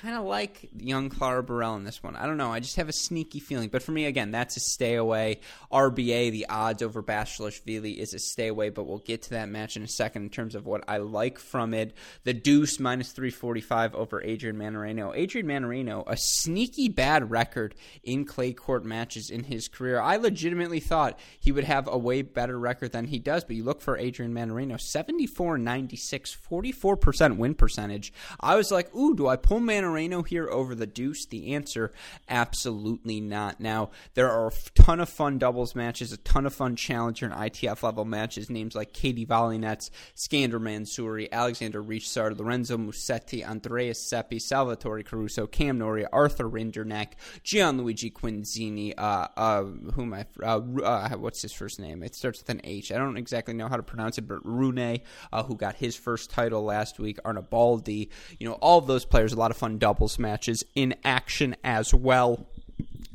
kind 0.01 0.15
of 0.15 0.25
like 0.25 0.69
young 0.77 1.09
Clara 1.09 1.43
Burel 1.43 1.77
in 1.77 1.85
this 1.85 2.03
one. 2.03 2.15
I 2.15 2.27
don't 2.27 2.37
know. 2.37 2.53
I 2.53 2.61
just 2.61 2.77
have 2.77 2.89
a 2.89 2.93
sneaky 2.93 3.41
feeling. 3.41 3.69
But 3.69 3.83
for 3.83 3.93
me, 3.93 4.07
again, 4.07 4.31
that's 4.31 4.57
a 4.57 4.61
stay 4.61 4.95
away. 4.95 5.41
RBA, 5.73 6.31
the 6.31 6.47
odds 6.49 6.83
over 6.83 7.03
Basilashvili 7.03 7.97
is 7.97 8.15
a 8.15 8.19
stay 8.19 8.49
away, 8.49 8.71
but 8.71 8.85
we'll 8.85 8.99
get 8.99 9.23
to 9.23 9.31
that 9.31 9.49
match 9.49 9.77
in 9.77 9.83
a 9.83 9.89
second 9.89 10.23
in 10.23 10.31
terms 10.31 10.55
of 10.55 10.67
what 10.67 10.85
I 10.87 10.99
like 10.99 11.39
from 11.39 11.75
it. 11.75 11.95
The 12.25 12.35
Deuce 12.35 12.79
minus 12.79 13.13
345 13.13 13.95
over 13.95 14.23
Adrian 14.23 14.57
Mannarino. 14.57 15.13
Adrian 15.17 15.47
Mannarino, 15.47 16.05
a 16.07 16.17
sneaky 16.17 16.89
bad 16.89 17.31
record 17.31 17.75
in 18.05 18.25
clay 18.25 18.53
court 18.53 18.85
matches 18.85 19.31
in 19.31 19.45
his 19.45 19.69
career. 19.69 20.01
I 20.01 20.17
legitimately 20.17 20.81
thought 20.81 21.19
he 21.41 21.53
would 21.53 21.65
have 21.65 21.89
a 21.89 21.99
way 21.99 22.23
better 22.23 22.59
record 22.59 22.93
than 22.93 23.07
he 23.07 23.19
does, 23.19 23.45
but 23.45 23.57
you 23.57 23.65
look 23.65 23.81
for 23.81 23.99
Adrian 23.99 24.33
Mannarino, 24.33 24.81
74 24.81 25.59
96, 25.59 26.37
44% 26.51 27.37
win 27.37 27.55
percentage. 27.55 28.13
I 28.41 28.57
was 28.57 28.71
like, 28.71 28.95
ooh, 28.95 29.17
do 29.17 29.27
I 29.27 29.37
pull 29.37 29.59
Mannarino? 29.59 29.78
Moreno 29.85 30.23
here 30.23 30.49
over 30.49 30.75
the 30.75 30.87
deuce? 30.87 31.27
The 31.27 31.55
answer, 31.55 31.93
absolutely 32.29 33.21
not. 33.21 33.61
Now, 33.61 33.91
there 34.15 34.31
are 34.31 34.49
a 34.49 34.53
ton 34.75 35.01
of 35.01 35.09
fun 35.09 35.39
doubles 35.39 35.75
matches, 35.75 36.13
a 36.13 36.17
ton 36.17 36.47
of 36.47 36.55
fun 36.55 36.77
challenger 36.77 37.27
and 37.27 37.35
ITF 37.35 37.83
level 37.83 38.05
matches. 38.05 38.51
Names 38.51 38.75
like 38.75 38.93
Katie 38.93 39.27
Volinets, 39.27 39.91
Skander 40.17 40.61
Mansouri, 40.61 41.31
Alexander 41.31 41.83
Ritschard, 41.83 42.39
Lorenzo 42.39 42.77
Musetti, 42.77 43.47
Andreas 43.47 44.09
Seppi, 44.09 44.39
Salvatore 44.39 45.03
Caruso, 45.03 45.47
Cam 45.47 45.79
Norrie, 45.79 46.07
Arthur 46.13 46.49
Rinderknech, 46.49 47.13
Gianluigi 47.45 48.13
Quinzini, 48.13 48.95
uh, 48.97 49.29
uh, 49.37 49.63
whom 49.95 50.15
I, 50.15 50.27
uh, 50.43 50.61
uh, 50.83 51.11
what's 51.17 51.43
his 51.43 51.53
first 51.53 51.81
name? 51.81 52.03
It 52.03 52.15
starts 52.15 52.41
with 52.41 52.49
an 52.51 52.61
H. 52.65 52.93
I 52.93 52.97
don't 52.97 53.17
exactly 53.17 53.55
know 53.55 53.69
how 53.69 53.77
to 53.77 53.83
pronounce 53.83 54.19
it, 54.19 54.29
but 54.29 54.45
Rune, 54.45 55.01
uh, 55.33 55.43
who 55.43 55.57
got 55.57 55.77
his 55.77 55.97
first 55.97 56.31
title 56.31 56.63
last 56.63 56.99
week, 56.99 57.19
Arnaboldi, 57.25 58.09
you 58.39 58.49
know, 58.49 58.55
all 58.55 58.79
of 58.79 58.87
those 58.87 59.05
players, 59.05 59.33
a 59.33 59.37
lot 59.37 59.51
of 59.51 59.57
fun 59.59 59.79
doubles 59.79 60.19
matches 60.19 60.65
in 60.75 60.95
action 61.05 61.57
as 61.65 61.93
well. 61.93 62.47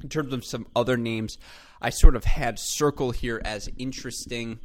In 0.02 0.10
terms 0.10 0.34
of 0.34 0.44
some 0.44 0.68
other 0.76 0.98
names, 0.98 1.38
I 1.82 1.90
sort 1.90 2.16
of 2.16 2.26
had 2.26 2.60
Circle 2.60 3.12
here 3.12 3.42
as 3.44 3.70
interesting. 3.78 4.60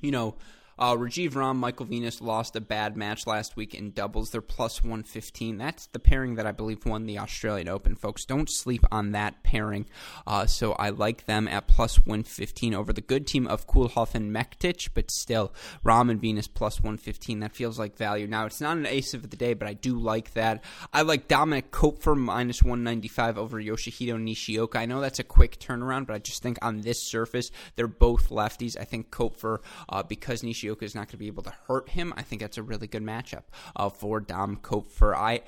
You 0.00 0.12
know, 0.12 0.36
uh, 0.80 0.96
Rajiv 0.96 1.34
Ram, 1.36 1.58
Michael 1.58 1.84
Venus 1.84 2.22
lost 2.22 2.56
a 2.56 2.60
bad 2.60 2.96
match 2.96 3.26
last 3.26 3.54
week 3.54 3.74
in 3.74 3.90
doubles. 3.90 4.30
They're 4.30 4.40
plus 4.40 4.82
115. 4.82 5.58
That's 5.58 5.86
the 5.88 5.98
pairing 5.98 6.36
that 6.36 6.46
I 6.46 6.52
believe 6.52 6.86
won 6.86 7.04
the 7.04 7.18
Australian 7.18 7.68
Open, 7.68 7.94
folks. 7.94 8.24
Don't 8.24 8.48
sleep 8.48 8.84
on 8.90 9.12
that 9.12 9.42
pairing. 9.42 9.84
Uh, 10.26 10.46
so 10.46 10.72
I 10.72 10.88
like 10.88 11.26
them 11.26 11.46
at 11.48 11.68
plus 11.68 11.98
115 11.98 12.74
over 12.74 12.94
the 12.94 13.02
good 13.02 13.26
team 13.26 13.46
of 13.46 13.66
Koolhof 13.66 14.14
and 14.14 14.34
Mektic, 14.34 14.88
but 14.94 15.10
still, 15.10 15.52
Ram 15.84 16.08
and 16.08 16.18
Venus 16.18 16.48
plus 16.48 16.80
115. 16.80 17.40
That 17.40 17.54
feels 17.54 17.78
like 17.78 17.98
value. 17.98 18.26
Now, 18.26 18.46
it's 18.46 18.62
not 18.62 18.78
an 18.78 18.86
ace 18.86 19.12
of 19.12 19.28
the 19.28 19.36
day, 19.36 19.52
but 19.52 19.68
I 19.68 19.74
do 19.74 19.98
like 19.98 20.32
that. 20.32 20.64
I 20.94 21.02
like 21.02 21.28
Dominic 21.28 21.70
Koepfer 21.70 22.16
minus 22.16 22.62
195 22.62 23.36
over 23.36 23.60
Yoshihito 23.60 24.18
Nishioka. 24.18 24.78
I 24.78 24.86
know 24.86 25.02
that's 25.02 25.18
a 25.18 25.24
quick 25.24 25.58
turnaround, 25.58 26.06
but 26.06 26.14
I 26.14 26.18
just 26.20 26.42
think 26.42 26.58
on 26.62 26.80
this 26.80 27.02
surface, 27.02 27.50
they're 27.76 27.86
both 27.86 28.30
lefties. 28.30 28.80
I 28.80 28.84
think 28.84 29.10
Koepfer, 29.10 29.58
uh, 29.90 30.02
because 30.02 30.42
Nishioka 30.42 30.69
Is 30.80 30.94
not 30.94 31.08
going 31.08 31.12
to 31.12 31.16
be 31.18 31.26
able 31.26 31.42
to 31.42 31.54
hurt 31.66 31.90
him. 31.90 32.14
I 32.16 32.22
think 32.22 32.40
that's 32.40 32.58
a 32.58 32.62
really 32.62 32.86
good 32.86 33.02
matchup 33.02 33.42
uh, 33.76 33.88
for 33.88 34.20
Dom 34.20 34.56
Koepfer. 34.56 35.14
I 35.14 35.42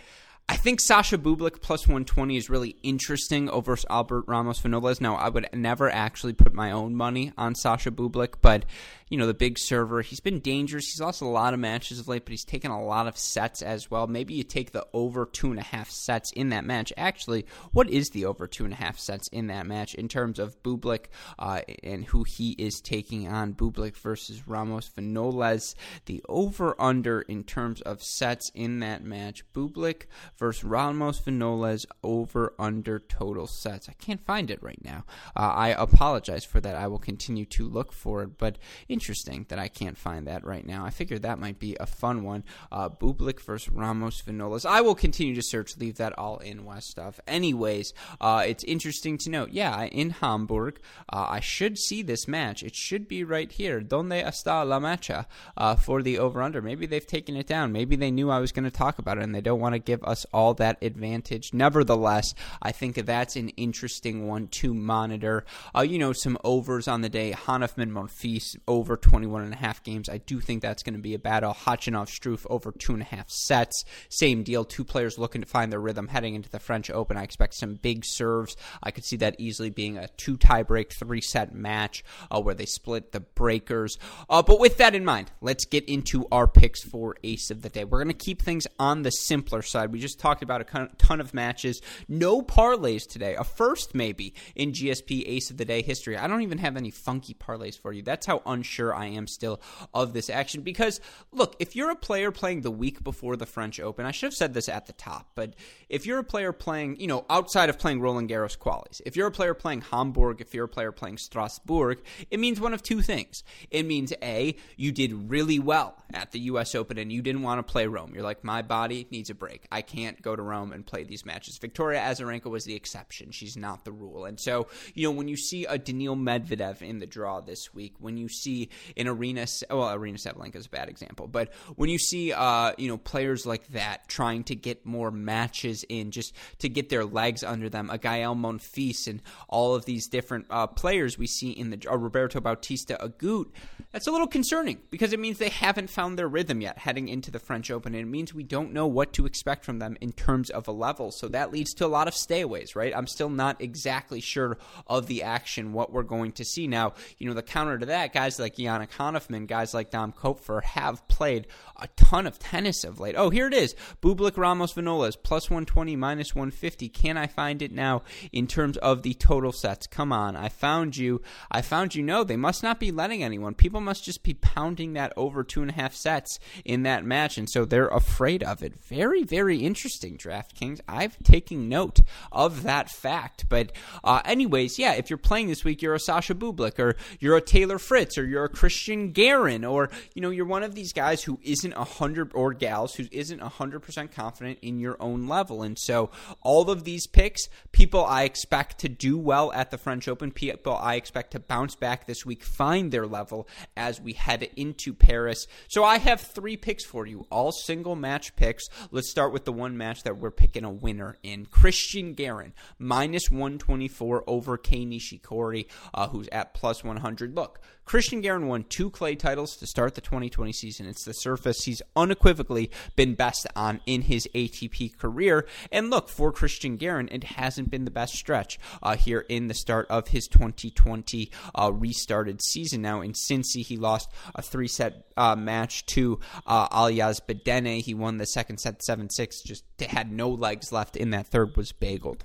I 0.53 0.57
think 0.57 0.83
Sasha 0.83 1.17
Bublik 1.17 1.63
plus 1.63 1.87
120 1.87 2.37
is 2.37 2.51
really 2.51 2.77
interesting 2.83 3.49
over 3.49 3.75
Albert 3.89 4.25
Ramos 4.27 4.61
Vinolas. 4.61 5.01
Now, 5.01 5.15
I 5.15 5.31
would 5.31 5.49
never 5.55 5.91
actually 5.91 6.35
put 6.35 6.53
my 6.53 6.73
own 6.73 6.95
money 6.95 7.33
on 7.39 7.55
Sasha 7.55 7.91
Bublik, 7.91 8.35
but 8.43 8.67
you 9.13 9.19
know, 9.19 9.27
the 9.27 9.35
big 9.35 9.59
server. 9.59 10.01
He's 10.01 10.21
been 10.21 10.41
dangerous. 10.41 10.87
He's 10.87 11.03
lost 11.03 11.21
a 11.21 11.27
lot 11.27 11.53
of 11.53 11.61
matches 11.61 11.99
of 11.99 12.09
late, 12.09 12.25
but 12.25 12.31
he's 12.31 12.47
taken 12.47 12.71
a 12.71 12.83
lot 12.83 13.07
of 13.07 13.19
sets 13.19 13.61
as 13.61 13.91
well. 13.91 14.07
Maybe 14.07 14.33
you 14.33 14.43
take 14.43 14.73
the 14.73 14.87
over 14.95 15.27
two 15.27 15.51
and 15.51 15.59
a 15.59 15.63
half 15.63 15.91
sets 15.91 16.33
in 16.33 16.49
that 16.49 16.65
match. 16.65 16.95
Actually, 16.97 17.45
what 17.73 17.91
is 17.91 18.09
the 18.09 18.25
over 18.25 18.47
two 18.47 18.65
and 18.65 18.73
a 18.73 18.77
half 18.77 18.99
sets 18.99 19.29
in 19.29 19.49
that 19.49 19.67
match 19.67 19.95
in 19.95 20.09
terms 20.09 20.39
of 20.39 20.63
Bublik 20.63 21.09
uh, 21.39 21.61
and 21.83 22.07
who 22.07 22.25
he 22.25 22.53
is 22.53 22.81
taking 22.81 23.29
on? 23.29 23.53
Bublik 23.53 23.99
versus 23.99 24.49
Ramos 24.49 24.89
Vinolas. 24.89 25.75
The 26.07 26.25
over 26.27 26.75
under 26.81 27.21
in 27.21 27.45
terms 27.45 27.83
of 27.83 28.03
sets 28.03 28.51
in 28.55 28.81
that 28.81 29.05
match. 29.05 29.45
Bublik 29.53 30.05
versus 30.43 30.65
Ramos 30.65 31.21
Vinolas 31.21 31.87
over 32.03 32.53
under 32.59 32.99
total 32.99 33.47
sets. 33.47 33.89
I 33.89 33.93
can't 33.93 34.21
find 34.21 34.51
it 34.51 34.61
right 34.61 34.85
now. 34.85 35.05
Uh, 35.37 35.53
I 35.55 35.69
apologize 35.69 36.45
for 36.45 36.61
that. 36.61 36.75
I 36.75 36.89
will 36.89 36.99
continue 36.99 37.45
to 37.45 37.69
look 37.69 37.93
for 37.93 38.25
it, 38.25 38.39
but 38.39 38.59
interesting 38.89 39.47
that 39.51 39.61
I 39.61 39.69
can't 39.69 39.97
find 39.97 40.27
that 40.27 40.45
right 40.45 40.67
now. 40.67 40.85
I 40.85 40.91
figured 40.91 41.23
that 41.23 41.39
might 41.39 41.61
be 41.61 41.77
a 41.79 41.87
fun 41.87 42.25
one. 42.25 42.43
Uh, 42.73 42.89
Bublik 42.89 43.41
versus 43.41 43.73
Ramos 43.73 44.21
Vinolas. 44.21 44.67
I 44.67 44.81
will 44.81 44.97
continue 44.97 45.37
to 45.37 45.43
search, 45.43 45.77
leave 45.77 45.99
that 45.99 46.19
all 46.19 46.39
in 46.39 46.65
Westhoff. 46.65 47.21
Anyways, 47.29 47.95
uh, 48.21 48.43
it's 48.45 48.65
interesting 48.65 49.19
to 49.19 49.31
note, 49.31 49.51
yeah, 49.53 49.85
in 49.85 50.11
Hamburg, 50.11 50.81
uh, 51.09 51.25
I 51.31 51.39
should 51.39 51.79
see 51.79 52.03
this 52.03 52.27
match. 52.27 52.65
It 52.65 52.75
should 52.75 53.07
be 53.07 53.23
right 53.23 53.53
here. 53.53 53.81
Donde 53.81 54.25
está 54.25 54.67
la 54.67 54.81
macha 54.81 55.29
uh, 55.57 55.77
for 55.77 56.03
the 56.03 56.19
over 56.19 56.43
under? 56.43 56.61
Maybe 56.61 56.87
they've 56.87 57.07
taken 57.07 57.37
it 57.37 57.47
down. 57.47 57.71
Maybe 57.71 57.95
they 57.95 58.11
knew 58.11 58.29
I 58.29 58.41
was 58.41 58.51
going 58.51 58.65
to 58.65 58.73
talk 58.73 58.99
about 58.99 59.19
it 59.19 59.23
and 59.23 59.33
they 59.33 59.41
don't 59.41 59.61
want 59.61 59.77
to 59.77 59.79
give 59.79 60.03
us 60.03 60.22
all 60.33 60.55
that 60.55 60.83
advantage. 60.83 61.53
Nevertheless, 61.53 62.35
I 62.61 62.73
think 62.73 62.95
that's 62.95 63.37
an 63.37 63.49
interesting 63.51 64.29
one 64.29 64.49
to 64.49 64.75
monitor. 64.75 65.45
Uh, 65.75 65.83
you 65.83 65.99
know, 65.99 66.13
some 66.13 66.39
overs 66.45 66.87
on 66.89 67.01
the 67.01 67.09
day. 67.09 67.33
Hanfmann 67.33 67.91
Monfils 67.91 68.57
over 68.69 68.83
over 68.93 68.97
21 68.97 69.45
and 69.45 69.55
a 69.55 69.57
half 69.57 69.83
games. 69.83 70.09
I 70.09 70.19
do 70.19 70.39
think 70.41 70.61
that's 70.61 70.83
going 70.83 70.95
to 70.95 71.01
be 71.01 71.15
a 71.15 71.19
battle. 71.19 71.55
Khachanov 71.55 72.09
Struff 72.09 72.45
over 72.51 72.73
two 72.73 72.93
and 72.93 73.01
a 73.01 73.07
half 73.07 73.31
sets. 73.31 73.85
Same 74.11 74.43
deal. 74.43 74.65
Two 74.65 74.85
players 74.85 75.19
looking 75.19 75.41
to 75.41 75.47
find 75.47 75.73
their 75.73 75.81
rhythm 75.81 76.09
heading 76.09 76.35
into 76.35 76.51
the 76.51 76.59
French 76.59 76.91
Open. 76.91 77.17
I 77.17 77.23
expect 77.23 77.55
some 77.55 77.77
big 77.77 78.05
serves. 78.05 78.57
I 78.83 78.91
could 78.91 79.05
see 79.05 79.17
that 79.17 79.37
easily 79.39 79.71
being 79.71 79.97
a 79.97 80.09
two 80.19 80.37
tiebreak, 80.37 80.93
three 80.93 81.23
set 81.23 81.55
match 81.55 82.05
uh, 82.31 82.41
where 82.41 82.55
they 82.55 82.67
split 82.67 83.13
the 83.13 83.21
breakers. 83.21 83.99
Uh, 84.29 84.43
but 84.43 84.61
with 84.61 84.77
that 84.77 84.95
in 84.95 85.05
mind, 85.05 85.31
let's 85.41 85.65
get 85.65 85.89
into 85.89 86.27
our 86.31 86.47
picks 86.47 86.83
for 86.83 87.17
Ace 87.25 87.51
of 87.51 87.63
the 87.63 87.71
Day. 87.71 87.85
We're 87.85 88.03
going 88.03 88.15
to 88.15 88.25
keep 88.25 88.43
things 88.43 88.67
on 88.79 89.03
the 89.03 89.11
simpler 89.11 89.63
side. 89.63 89.93
We 89.93 90.01
just 90.01 90.12
talked 90.15 90.43
about 90.43 90.61
a 90.61 90.89
ton 90.99 91.21
of 91.21 91.35
matches. 91.35 91.81
No 92.09 92.43
parlays 92.43 93.07
today. 93.09 93.35
A 93.35 93.45
first, 93.45 93.95
maybe, 93.95 94.35
in 94.55 94.73
GSP 94.73 95.25
Ace 95.27 95.51
of 95.51 95.57
the 95.57 95.65
Day 95.65 95.83
history. 95.83 96.17
I 96.17 96.27
don't 96.27 96.43
even 96.43 96.59
have 96.59 96.77
any 96.77 96.91
funky 96.91 97.35
parlays 97.35 97.79
for 97.79 97.93
you. 97.93 98.03
That's 98.03 98.27
how 98.27 98.43
unsure 98.47 98.95
I 98.95 99.07
am 99.07 99.27
still 99.27 99.61
of 99.95 100.13
this 100.13 100.31
action. 100.31 100.63
Because, 100.63 101.01
look, 101.33 101.57
if 101.59 101.77
you're 101.77 101.91
a 101.91 101.97
player 101.97 102.31
playing 102.31 102.63
the 102.63 102.71
week 102.71 103.03
before 103.03 103.37
the 103.37 103.47
French 103.47 103.81
Open, 103.81 104.07
I 104.07 104.11
should 104.11 104.27
have 104.27 104.35
said 104.35 104.55
this 104.55 104.69
at 104.69 104.87
the 104.87 104.93
top, 104.93 105.31
but 105.35 105.55
if 105.89 106.07
you're 106.07 106.19
a 106.19 106.25
player 106.25 106.53
playing, 106.53 106.99
you 106.99 107.07
know, 107.07 107.25
outside 107.29 107.69
of 107.69 107.79
playing 107.79 108.01
Roland 108.01 108.29
Garros 108.29 108.59
qualies, 108.59 109.01
if 109.05 109.17
you're 109.17 109.27
a 109.27 109.33
player 109.33 109.55
playing 109.55 109.83
Hamburg, 109.83 110.41
if 110.41 110.55
you're 110.55 110.65
a 110.65 110.69
player 110.69 110.93
playing 110.93 111.19
Strasbourg, 111.19 112.01
it 112.31 112.41
means 112.41 112.61
one 112.61 112.75
of 112.75 112.83
two 112.83 113.03
things. 113.03 113.45
It 113.71 113.85
means 113.85 114.13
A, 114.23 114.57
you 114.77 114.93
did 114.93 115.31
really 115.31 115.59
well 115.59 115.97
at 116.13 116.33
the 116.33 116.41
US 116.41 116.75
Open 116.75 116.99
and 116.99 117.13
you 117.13 117.23
didn't 117.23 117.43
want 117.43 117.65
to 117.65 117.71
play 117.71 117.87
Rome. 117.87 118.13
You're 118.15 118.23
like, 118.23 118.45
my 118.45 118.63
body 118.63 119.07
needs 119.11 119.31
a 119.31 119.35
break. 119.35 119.67
I 119.71 119.83
can't 119.83 120.02
go 120.23 120.37
to 120.37 120.43
Rome 120.43 120.73
and 120.73 120.85
play 120.85 121.05
these 121.05 121.25
matches. 121.25 121.59
Victoria 121.59 122.01
Azarenka 122.01 122.47
was 122.47 122.65
the 122.65 122.75
exception. 122.75 123.31
She's 123.31 123.57
not 123.57 123.85
the 123.85 123.93
rule. 123.93 124.25
And 124.25 124.39
so, 124.39 124.67
you 124.95 125.09
know, 125.09 125.13
when 125.13 125.29
you 125.29 125.37
see 125.37 125.65
a 125.67 125.79
Daniil 125.79 126.17
Medvedev 126.17 126.83
in 126.83 126.99
the 126.99 127.07
draw 127.07 127.41
this 127.41 127.73
week, 127.75 127.95
when 127.99 128.17
you 128.17 128.29
see 128.29 128.69
an 128.97 129.07
Aryna, 129.07 129.63
well, 129.71 129.97
Aryna 129.97 130.15
Sabalenka 130.15 130.57
is 130.57 130.67
a 130.67 130.71
bad 130.71 130.89
example, 130.89 131.27
but 131.27 131.53
when 131.77 131.89
you 131.89 131.99
see, 131.99 132.33
uh, 132.33 132.73
you 132.79 132.89
know, 132.89 132.99
players 132.99 133.47
like 133.47 133.67
that 133.69 134.09
trying 134.09 134.45
to 134.45 134.55
get 134.55 134.85
more 134.85 135.11
matches 135.11 135.85
in, 135.89 136.11
just 136.11 136.35
to 136.59 136.69
get 136.69 136.89
their 136.89 137.05
legs 137.05 137.43
under 137.43 137.69
them, 137.69 137.91
a 137.91 137.99
Gael 137.99 138.35
Monfils 138.35 139.07
and 139.07 139.23
all 139.49 139.75
of 139.75 139.85
these 139.85 140.09
different 140.09 140.47
uh, 140.51 140.67
players 140.67 141.19
we 141.19 141.27
see 141.27 141.51
in 141.51 141.71
the 141.71 141.79
uh, 141.91 141.97
Roberto 141.97 142.41
Bautista 142.41 142.97
Agut, 143.01 143.47
that's 143.93 144.07
a 144.07 144.11
little 144.11 144.27
concerning 144.27 144.81
because 144.91 145.13
it 145.13 145.21
means 145.21 145.39
they 145.39 145.51
haven't 145.51 145.91
found 145.91 146.19
their 146.19 146.29
rhythm 146.29 146.61
yet 146.61 146.79
heading 146.79 147.09
into 147.09 147.31
the 147.31 147.39
French 147.39 147.71
Open, 147.71 147.95
and 147.95 148.03
it 148.03 148.11
means 148.11 148.33
we 148.33 148.43
don't 148.43 148.73
know 148.73 148.87
what 148.87 149.13
to 149.15 149.27
expect 149.27 149.65
from 149.65 149.79
them 149.79 149.92
in 150.01 150.13
terms 150.13 150.51
of 150.51 150.69
a 150.69 150.73
level. 150.73 151.11
So 151.11 151.29
that 151.29 151.53
leads 151.53 151.75
to 151.75 151.87
a 151.87 151.89
lot 151.89 152.09
of 152.09 152.15
stayaways, 152.15 152.75
right? 152.75 152.93
I'm 152.97 153.07
still 153.07 153.31
not 153.31 153.61
exactly 153.61 154.21
sure 154.21 154.59
of 154.87 155.07
the 155.07 155.23
action, 155.23 155.73
what 155.73 155.93
we're 155.93 156.03
going 156.03 156.33
to 156.33 156.45
see. 156.45 156.67
Now, 156.67 156.95
you 157.19 157.29
know, 157.29 157.35
the 157.35 157.43
counter 157.43 157.79
to 157.79 157.87
that, 157.87 158.13
guys 158.13 158.39
like 158.39 158.57
Yannick 158.57 158.91
Hanfmann, 158.91 159.47
guys 159.47 159.75
like 159.75 159.91
Dom 159.91 160.13
Koepfer 160.13 160.63
have 160.63 161.07
played 161.09 161.47
a 161.77 161.89
ton 161.97 162.27
of 162.27 162.39
tennis 162.39 162.85
of 162.85 163.01
late. 163.01 163.15
Oh, 163.17 163.31
here 163.31 163.47
it 163.47 163.55
is. 163.55 163.75
Bublik 164.01 164.37
Ramos 164.37 164.75
Vinolas, 164.75 165.17
plus 165.21 165.51
120, 165.51 165.97
minus 165.97 166.35
150. 166.35 166.89
Can 166.89 167.17
I 167.17 167.27
find 167.27 167.63
it 167.63 167.73
now 167.73 168.03
in 168.33 168.47
terms 168.47 168.77
of 168.79 169.03
the 169.03 169.15
total 169.15 169.53
sets? 169.53 169.87
Come 169.87 170.13
on. 170.13 170.37
I 170.37 170.49
found 170.49 170.97
you. 170.97 171.23
I 171.51 171.63
found 171.63 171.95
you. 171.95 172.03
No, 172.03 172.25
they 172.25 172.37
must 172.37 172.63
not 172.63 172.81
be 172.81 172.93
letting 172.93 173.23
anyone. 173.23 173.55
People 173.55 173.81
must 173.81 174.05
just 174.05 174.23
be 174.23 174.35
pounding 174.35 174.93
that 174.93 175.13
over 175.17 175.43
two 175.43 175.63
and 175.63 175.71
a 175.71 175.75
half 175.75 175.95
sets 175.95 176.39
in 176.65 176.83
that 176.85 177.05
match, 177.05 177.39
and 177.39 177.49
so 177.49 177.65
they're 177.65 177.89
afraid 177.89 178.43
of 178.43 178.63
it. 178.63 178.83
Very, 178.85 179.23
very 179.25 179.59
interesting, 179.59 179.82
DraftKings. 179.89 180.81
I've 180.89 181.23
taken 181.23 181.69
note 181.69 182.01
of 182.31 182.63
that 182.63 182.91
fact. 182.91 183.49
But, 183.49 183.73
uh, 184.05 184.21
anyways, 184.25 184.79
yeah, 184.79 184.95
if 184.95 185.11
you're 185.11 185.17
playing 185.17 185.49
this 185.49 185.65
week, 185.65 185.83
you're 185.83 185.95
a 185.95 186.01
Sasha 186.01 186.35
Bublik, 186.35 186.79
or 186.79 186.97
you're 187.21 187.37
a 187.37 187.41
Taylor 187.41 187.79
Fritz, 187.79 188.19
or 188.19 188.25
you're 188.25 188.45
a 188.45 188.49
Christian 188.49 189.13
Garin, 189.13 189.65
or 189.65 189.91
you 190.15 190.23
know 190.23 190.31
you're 190.31 190.47
one 190.47 190.63
of 190.63 190.75
these 190.75 190.93
guys 190.93 191.23
who 191.23 191.39
isn't 191.43 191.73
a 191.73 191.85
hundred 191.85 192.33
or 192.35 192.53
gals 192.53 192.95
who 192.95 193.07
isn't 193.11 193.41
a 193.41 193.49
hundred 193.49 193.81
percent 193.81 194.13
confident 194.13 194.59
in 194.63 194.79
your 194.79 194.97
own 195.01 195.27
level. 195.27 195.63
And 195.63 195.79
so 195.79 196.11
all 196.43 196.71
of 196.71 196.85
these 196.85 197.07
picks, 197.07 197.49
people 197.73 198.05
I 198.05 198.25
expect 198.25 198.79
to 198.81 198.89
do 198.89 199.19
well 199.19 199.53
at 199.53 199.71
the 199.71 199.79
French 199.79 200.09
Open, 200.09 200.31
people 200.33 200.77
I 200.77 200.95
expect 200.95 201.33
to 201.33 201.41
bounce 201.41 201.75
back 201.75 202.07
this 202.07 202.25
week, 202.25 202.43
find 202.43 202.93
their 202.93 203.07
level 203.07 203.49
as 203.77 204.01
we 204.01 204.13
head 204.13 204.49
into 204.57 204.93
Paris. 204.95 205.47
So 205.69 205.85
I 205.85 205.99
have 205.99 206.21
three 206.21 206.57
picks 206.57 206.85
for 206.85 207.07
you, 207.07 207.27
all 207.31 207.53
single 207.53 207.97
match 207.97 208.35
picks. 208.37 208.65
Let's 208.91 209.11
start 209.11 209.33
with 209.33 209.45
the 209.45 209.53
one 209.53 209.72
match 209.77 210.03
that 210.03 210.19
we're 210.19 210.31
picking 210.31 210.65
a 210.65 210.71
winner 210.71 211.17
in. 211.23 211.47
Christian 211.47 212.15
Garin, 212.15 212.53
minus 212.79 213.31
124 213.31 214.25
over 214.27 214.57
Kei 214.57 214.85
Nishikori, 214.85 215.67
uh, 215.95 216.09
who's 216.09 216.29
at 216.29 216.55
plus 216.55 216.83
100. 216.85 217.35
Look, 217.35 217.61
Christian 217.85 218.21
Garin 218.21 218.47
won 218.47 218.65
two 218.65 218.91
clay 218.91 219.15
titles 219.15 219.57
to 219.57 219.67
start 219.67 219.95
the 219.95 220.01
2020 220.01 220.53
season. 220.53 220.87
It's 220.87 221.05
the 221.05 221.13
surface 221.13 221.65
he's 221.65 221.83
unequivocally 221.97 222.71
been 222.97 223.15
best 223.15 223.47
on 223.57 223.81
in 223.87 224.03
his 224.03 224.29
ATP 224.35 224.97
career. 224.97 225.47
And 225.71 225.91
look, 225.91 226.09
for 226.09 226.33
Christian 226.33 226.77
Garin, 226.77 227.09
it 227.13 227.25
hasn't 227.25 227.71
been 227.71 227.85
the 227.85 227.91
best 227.91 228.15
stretch 228.15 228.59
uh, 228.83 228.97
here 228.97 229.21
in 229.29 229.49
the 229.49 229.55
start 229.55 229.87
of 229.91 230.09
his 230.09 230.27
2020 230.29 231.31
uh, 231.55 231.73
restarted 231.73 232.41
season. 232.43 232.83
Now, 232.83 233.01
in 233.01 233.13
Cincy, 233.13 233.65
he 233.65 233.77
lost 233.77 234.11
a 234.35 234.43
three 234.43 234.69
set 234.69 235.07
uh, 235.17 235.37
match 235.37 235.85
to 235.87 236.21
uh, 236.47 236.69
Aljaz 236.69 237.21
Bedene. 237.21 237.83
He 237.83 237.95
won 237.95 238.19
the 238.19 238.27
second 238.27 238.59
set 238.59 238.83
7 238.83 239.11
6, 239.11 239.43
just 239.43 239.65
had 239.81 240.11
no 240.11 240.31
legs 240.31 240.73
left 240.73 240.97
in 240.97 241.11
that 241.11 241.27
third, 241.27 241.57
was 241.57 241.73
bageled. 241.73 242.21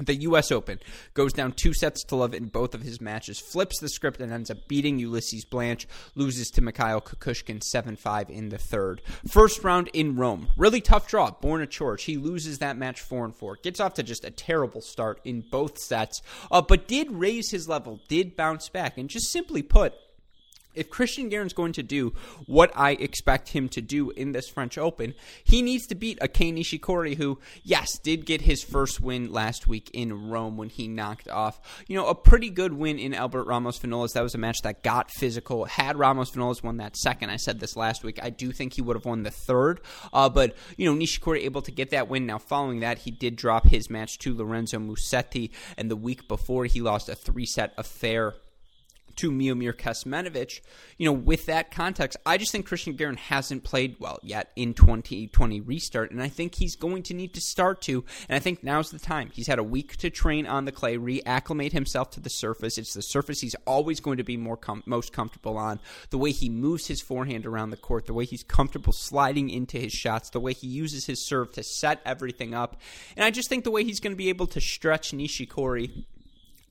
The 0.00 0.14
U.S. 0.22 0.50
Open 0.50 0.78
goes 1.14 1.32
down 1.32 1.52
two 1.52 1.74
sets 1.74 2.02
to 2.04 2.16
love 2.16 2.34
in 2.34 2.46
both 2.46 2.74
of 2.74 2.82
his 2.82 3.00
matches, 3.00 3.38
flips 3.38 3.78
the 3.80 3.88
script, 3.88 4.20
and 4.20 4.32
ends 4.32 4.50
up 4.50 4.66
beating 4.66 4.98
Ulises 4.98 5.48
Blanch, 5.48 5.86
loses 6.14 6.48
to 6.50 6.62
Mikhail 6.62 7.00
Kukushkin 7.00 7.62
7 7.62 7.96
5 7.96 8.30
in 8.30 8.48
the 8.48 8.58
third. 8.58 9.02
First 9.28 9.62
round 9.62 9.88
in 9.92 10.16
Rome. 10.16 10.48
Really 10.56 10.80
tough 10.80 11.06
draw. 11.06 11.30
Borna 11.30 11.66
Coric. 11.66 12.00
He 12.00 12.16
loses 12.16 12.58
that 12.58 12.78
match 12.78 13.00
4 13.00 13.26
and 13.26 13.36
4. 13.36 13.58
Gets 13.62 13.80
off 13.80 13.94
to 13.94 14.02
just 14.02 14.24
a 14.24 14.30
terrible 14.30 14.80
start 14.80 15.20
in 15.24 15.42
both 15.50 15.78
sets, 15.78 16.22
uh, 16.50 16.62
but 16.62 16.88
did 16.88 17.12
raise 17.12 17.50
his 17.50 17.68
level, 17.68 18.00
did 18.08 18.36
bounce 18.36 18.68
back, 18.68 18.96
and 18.96 19.10
just 19.10 19.30
simply 19.30 19.62
put, 19.62 19.92
if 20.74 20.90
Christian 20.90 21.28
Garin's 21.28 21.52
going 21.52 21.72
to 21.74 21.82
do 21.82 22.12
what 22.46 22.70
I 22.76 22.92
expect 22.92 23.50
him 23.50 23.68
to 23.70 23.80
do 23.80 24.10
in 24.10 24.32
this 24.32 24.48
French 24.48 24.78
Open, 24.78 25.14
he 25.44 25.62
needs 25.62 25.86
to 25.88 25.94
beat 25.94 26.18
a 26.20 26.28
Kei 26.28 26.52
Nishikori 26.52 27.16
who, 27.16 27.38
yes, 27.62 27.98
did 27.98 28.26
get 28.26 28.42
his 28.42 28.62
first 28.62 29.00
win 29.00 29.32
last 29.32 29.66
week 29.66 29.90
in 29.92 30.30
Rome 30.30 30.56
when 30.56 30.68
he 30.68 30.88
knocked 30.88 31.28
off, 31.28 31.60
you 31.86 31.96
know, 31.96 32.06
a 32.06 32.14
pretty 32.14 32.50
good 32.50 32.72
win 32.72 32.98
in 32.98 33.14
Albert 33.14 33.44
Ramos 33.44 33.78
Vinolas. 33.78 34.12
That 34.12 34.22
was 34.22 34.34
a 34.34 34.38
match 34.38 34.58
that 34.62 34.82
got 34.82 35.10
physical. 35.10 35.64
Had 35.64 35.96
Ramos 35.96 36.30
Vinolas 36.30 36.62
won 36.62 36.76
that 36.78 36.96
second, 36.96 37.30
I 37.30 37.36
said 37.36 37.60
this 37.60 37.76
last 37.76 38.04
week, 38.04 38.18
I 38.22 38.30
do 38.30 38.52
think 38.52 38.74
he 38.74 38.82
would 38.82 38.96
have 38.96 39.04
won 39.04 39.22
the 39.22 39.30
third. 39.30 39.80
Uh, 40.12 40.28
but, 40.28 40.56
you 40.76 40.86
know, 40.86 40.98
Nishikori 40.98 41.44
able 41.44 41.62
to 41.62 41.72
get 41.72 41.90
that 41.90 42.08
win. 42.08 42.26
Now, 42.26 42.38
following 42.38 42.80
that, 42.80 42.98
he 42.98 43.10
did 43.10 43.36
drop 43.36 43.66
his 43.66 43.90
match 43.90 44.18
to 44.20 44.36
Lorenzo 44.36 44.78
Musetti, 44.78 45.50
and 45.76 45.90
the 45.90 45.96
week 45.96 46.28
before, 46.28 46.66
he 46.66 46.80
lost 46.80 47.08
a 47.08 47.14
three 47.14 47.46
set 47.46 47.72
affair 47.76 48.34
to 49.16 49.30
Miomir 49.30 49.72
Kecmanovic, 49.72 50.60
you 50.98 51.06
know, 51.06 51.12
with 51.12 51.46
that 51.46 51.70
context, 51.70 52.18
I 52.26 52.36
just 52.36 52.52
think 52.52 52.66
Christian 52.66 52.94
Garin 52.94 53.16
hasn't 53.16 53.64
played 53.64 53.96
well 53.98 54.18
yet 54.22 54.50
in 54.56 54.74
2020 54.74 55.60
restart, 55.60 56.10
and 56.10 56.22
I 56.22 56.28
think 56.28 56.54
he's 56.54 56.76
going 56.76 57.02
to 57.04 57.14
need 57.14 57.34
to 57.34 57.40
start 57.40 57.80
to, 57.82 58.04
and 58.28 58.36
I 58.36 58.38
think 58.38 58.62
now's 58.62 58.90
the 58.90 58.98
time. 58.98 59.30
He's 59.32 59.46
had 59.46 59.58
a 59.58 59.64
week 59.64 59.96
to 59.98 60.10
train 60.10 60.46
on 60.46 60.64
the 60.64 60.72
clay, 60.72 60.96
reacclimate 60.96 61.72
himself 61.72 62.10
to 62.12 62.20
the 62.20 62.30
surface. 62.30 62.78
It's 62.78 62.94
the 62.94 63.02
surface 63.02 63.40
he's 63.40 63.56
always 63.66 64.00
going 64.00 64.18
to 64.18 64.24
be 64.24 64.36
more 64.36 64.56
com- 64.56 64.82
most 64.86 65.12
comfortable 65.12 65.56
on. 65.56 65.80
The 66.10 66.18
way 66.18 66.32
he 66.32 66.48
moves 66.48 66.86
his 66.86 67.00
forehand 67.00 67.46
around 67.46 67.70
the 67.70 67.76
court, 67.76 68.06
the 68.06 68.14
way 68.14 68.24
he's 68.24 68.44
comfortable 68.44 68.92
sliding 68.92 69.50
into 69.50 69.78
his 69.78 69.92
shots, 69.92 70.30
the 70.30 70.40
way 70.40 70.52
he 70.52 70.66
uses 70.66 71.06
his 71.06 71.24
serve 71.24 71.52
to 71.52 71.62
set 71.62 72.00
everything 72.04 72.54
up, 72.54 72.80
and 73.16 73.24
I 73.24 73.30
just 73.30 73.48
think 73.48 73.64
the 73.64 73.70
way 73.70 73.84
he's 73.84 74.00
going 74.00 74.12
to 74.12 74.16
be 74.16 74.28
able 74.28 74.46
to 74.48 74.60
stretch 74.60 75.12
Nishikori 75.12 76.04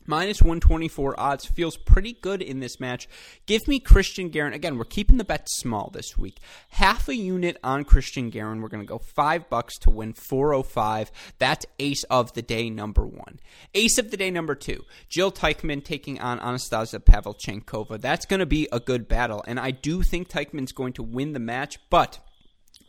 minus 0.09 0.41
124 0.41 1.19
odds 1.19 1.45
feels 1.45 1.77
pretty 1.77 2.13
good 2.13 2.41
in 2.41 2.59
this 2.59 2.79
match. 2.79 3.07
Give 3.45 3.65
me 3.67 3.79
Christian 3.79 4.29
Garin. 4.29 4.53
Again, 4.53 4.77
we're 4.77 4.85
keeping 4.85 5.17
the 5.17 5.23
bet 5.23 5.47
small 5.47 5.91
this 5.93 6.17
week. 6.17 6.39
Half 6.69 7.07
a 7.07 7.15
unit 7.15 7.57
on 7.63 7.85
Christian 7.85 8.31
Garin. 8.31 8.61
We're 8.61 8.69
going 8.69 8.83
to 8.83 8.89
go 8.89 8.97
five 8.97 9.49
bucks 9.49 9.77
to 9.79 9.91
win 9.91 10.13
405. 10.13 11.11
That's 11.37 11.67
ace 11.77 12.03
of 12.05 12.33
the 12.33 12.41
day 12.41 12.71
number 12.71 13.05
one. 13.05 13.39
Ace 13.75 13.99
of 13.99 14.09
the 14.09 14.17
day 14.17 14.31
number 14.31 14.55
two. 14.55 14.83
Jil 15.09 15.31
Teichmann 15.31 15.83
taking 15.83 16.19
on 16.19 16.39
Anastasia 16.39 16.99
Pavlyuchenkova. 16.99 18.01
That's 18.01 18.25
going 18.25 18.39
to 18.39 18.47
be 18.47 18.67
a 18.71 18.79
good 18.79 19.07
battle, 19.07 19.43
and 19.45 19.59
I 19.59 19.71
do 19.71 20.01
think 20.01 20.27
Teichmann's 20.27 20.71
going 20.71 20.93
to 20.93 21.03
win 21.03 21.33
the 21.33 21.39
match, 21.39 21.77
but 21.91 22.19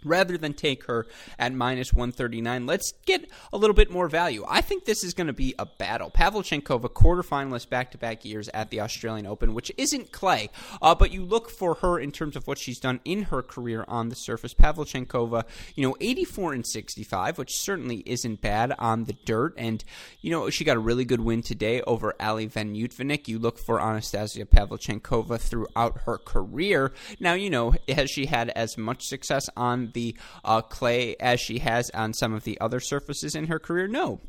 rather 0.05 0.37
than 0.37 0.55
take 0.55 0.85
her 0.85 1.07
at 1.39 1.53
minus 1.53 1.93
139 1.93 2.67
let's 2.67 2.93
get 3.07 3.29
a 3.53 3.59
little 3.59 3.75
bit 3.75 3.91
more 3.91 4.09
value. 4.09 4.45
I 4.49 4.61
think 4.61 4.85
this 4.85 5.05
is 5.05 5.15
going 5.15 5.27
to 5.27 5.33
be 5.33 5.55
a 5.59 5.67
battle. 5.67 6.11
Pavlyuchenkova 6.11 6.91
quarterfinalist 6.91 7.69
back-to-back 7.69 8.25
years 8.25 8.49
at 8.55 8.71
the 8.71 8.81
australian 8.81 9.27
open 9.27 9.55
which 9.55 9.73
isn't 9.77 10.13
clay 10.13 10.51
uh, 10.83 10.95
but 10.95 11.13
you 11.13 11.25
look 11.25 11.51
for 11.51 11.77
her 11.77 11.99
in 11.99 12.13
terms 12.13 12.37
of 12.37 12.47
what 12.47 12.59
she's 12.59 12.79
done 12.79 13.01
in 13.05 13.25
her 13.25 13.43
career 13.43 13.85
on 13.89 14.09
the 14.09 14.17
surface. 14.17 14.55
Pavlyuchenkova 14.55 15.45
you 15.75 15.87
know 15.87 15.97
84 16.01 16.55
and 16.55 16.67
65 16.67 17.39
which 17.39 17.53
certainly 17.53 18.03
isn't 18.07 18.41
bad 18.41 18.73
on 18.79 19.05
the 19.05 19.15
dirt. 19.25 19.55
And 19.57 19.85
you 20.21 20.31
know 20.31 20.51
she 20.51 20.65
got 20.65 20.77
a 20.77 20.81
really 20.81 21.05
good 21.05 21.21
win 21.21 21.43
today 21.43 21.83
over 21.83 22.15
ali 22.21 22.47
van 22.47 22.75
Uytvanck. 22.75 23.29
you 23.29 23.39
look 23.39 23.59
for 23.59 23.81
anastasia 23.81 24.45
pavlyuchenkova 24.45 25.41
throughout 25.41 26.03
her 26.07 26.19
career. 26.19 26.93
Now 27.19 27.35
you 27.35 27.51
know 27.51 27.75
has 27.89 28.11
she 28.11 28.27
had 28.27 28.51
as 28.51 28.79
much 28.79 29.07
success 29.07 29.49
on 29.57 29.90
the 29.93 30.17
uh, 30.45 30.61
clay 30.63 31.17
as 31.21 31.41
she 31.41 31.59
has 31.59 31.91
on 31.91 32.13
some 32.13 32.33
of 32.33 32.45
the 32.45 32.61
other 32.61 32.81
surfaces 32.81 33.35
in 33.35 33.47
her 33.47 33.59
career? 33.59 33.87
No. 33.87 34.21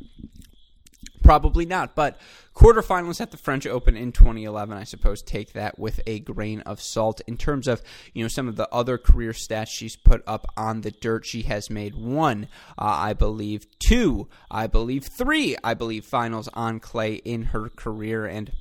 Probably 1.24 1.66
not, 1.68 1.96
but 1.96 2.20
quarterfinals 2.56 3.22
at 3.22 3.30
the 3.32 3.38
French 3.38 3.68
Open 3.68 3.96
in 3.96 4.12
2011, 4.12 4.76
I 4.76 4.84
suppose, 4.84 5.22
take 5.22 5.54
that 5.54 5.78
with 5.78 6.02
a 6.08 6.20
grain 6.20 6.62
of 6.62 6.82
salt. 6.82 7.22
In 7.28 7.38
terms 7.38 7.68
of 7.68 7.82
you 8.14 8.24
know 8.24 8.28
some 8.28 8.48
of 8.48 8.56
the 8.56 8.68
other 8.72 8.98
career 8.98 9.32
stats 9.32 9.68
she's 9.70 9.96
put 9.96 10.24
up 10.26 10.48
on 10.58 10.82
the 10.82 10.92
dirt, 10.92 11.26
she 11.26 11.44
has 11.44 11.70
made 11.70 11.96
one, 11.96 12.48
uh, 12.78 12.96
I 12.98 13.14
believe, 13.14 13.68
two, 13.80 14.30
I 14.50 14.66
believe, 14.66 15.06
three, 15.06 15.56
I 15.64 15.76
believe, 15.76 16.06
finals 16.06 16.50
on 16.54 16.80
clay 16.80 17.16
in 17.16 17.44
her 17.44 17.70
career, 17.70 18.26
and 18.26 18.52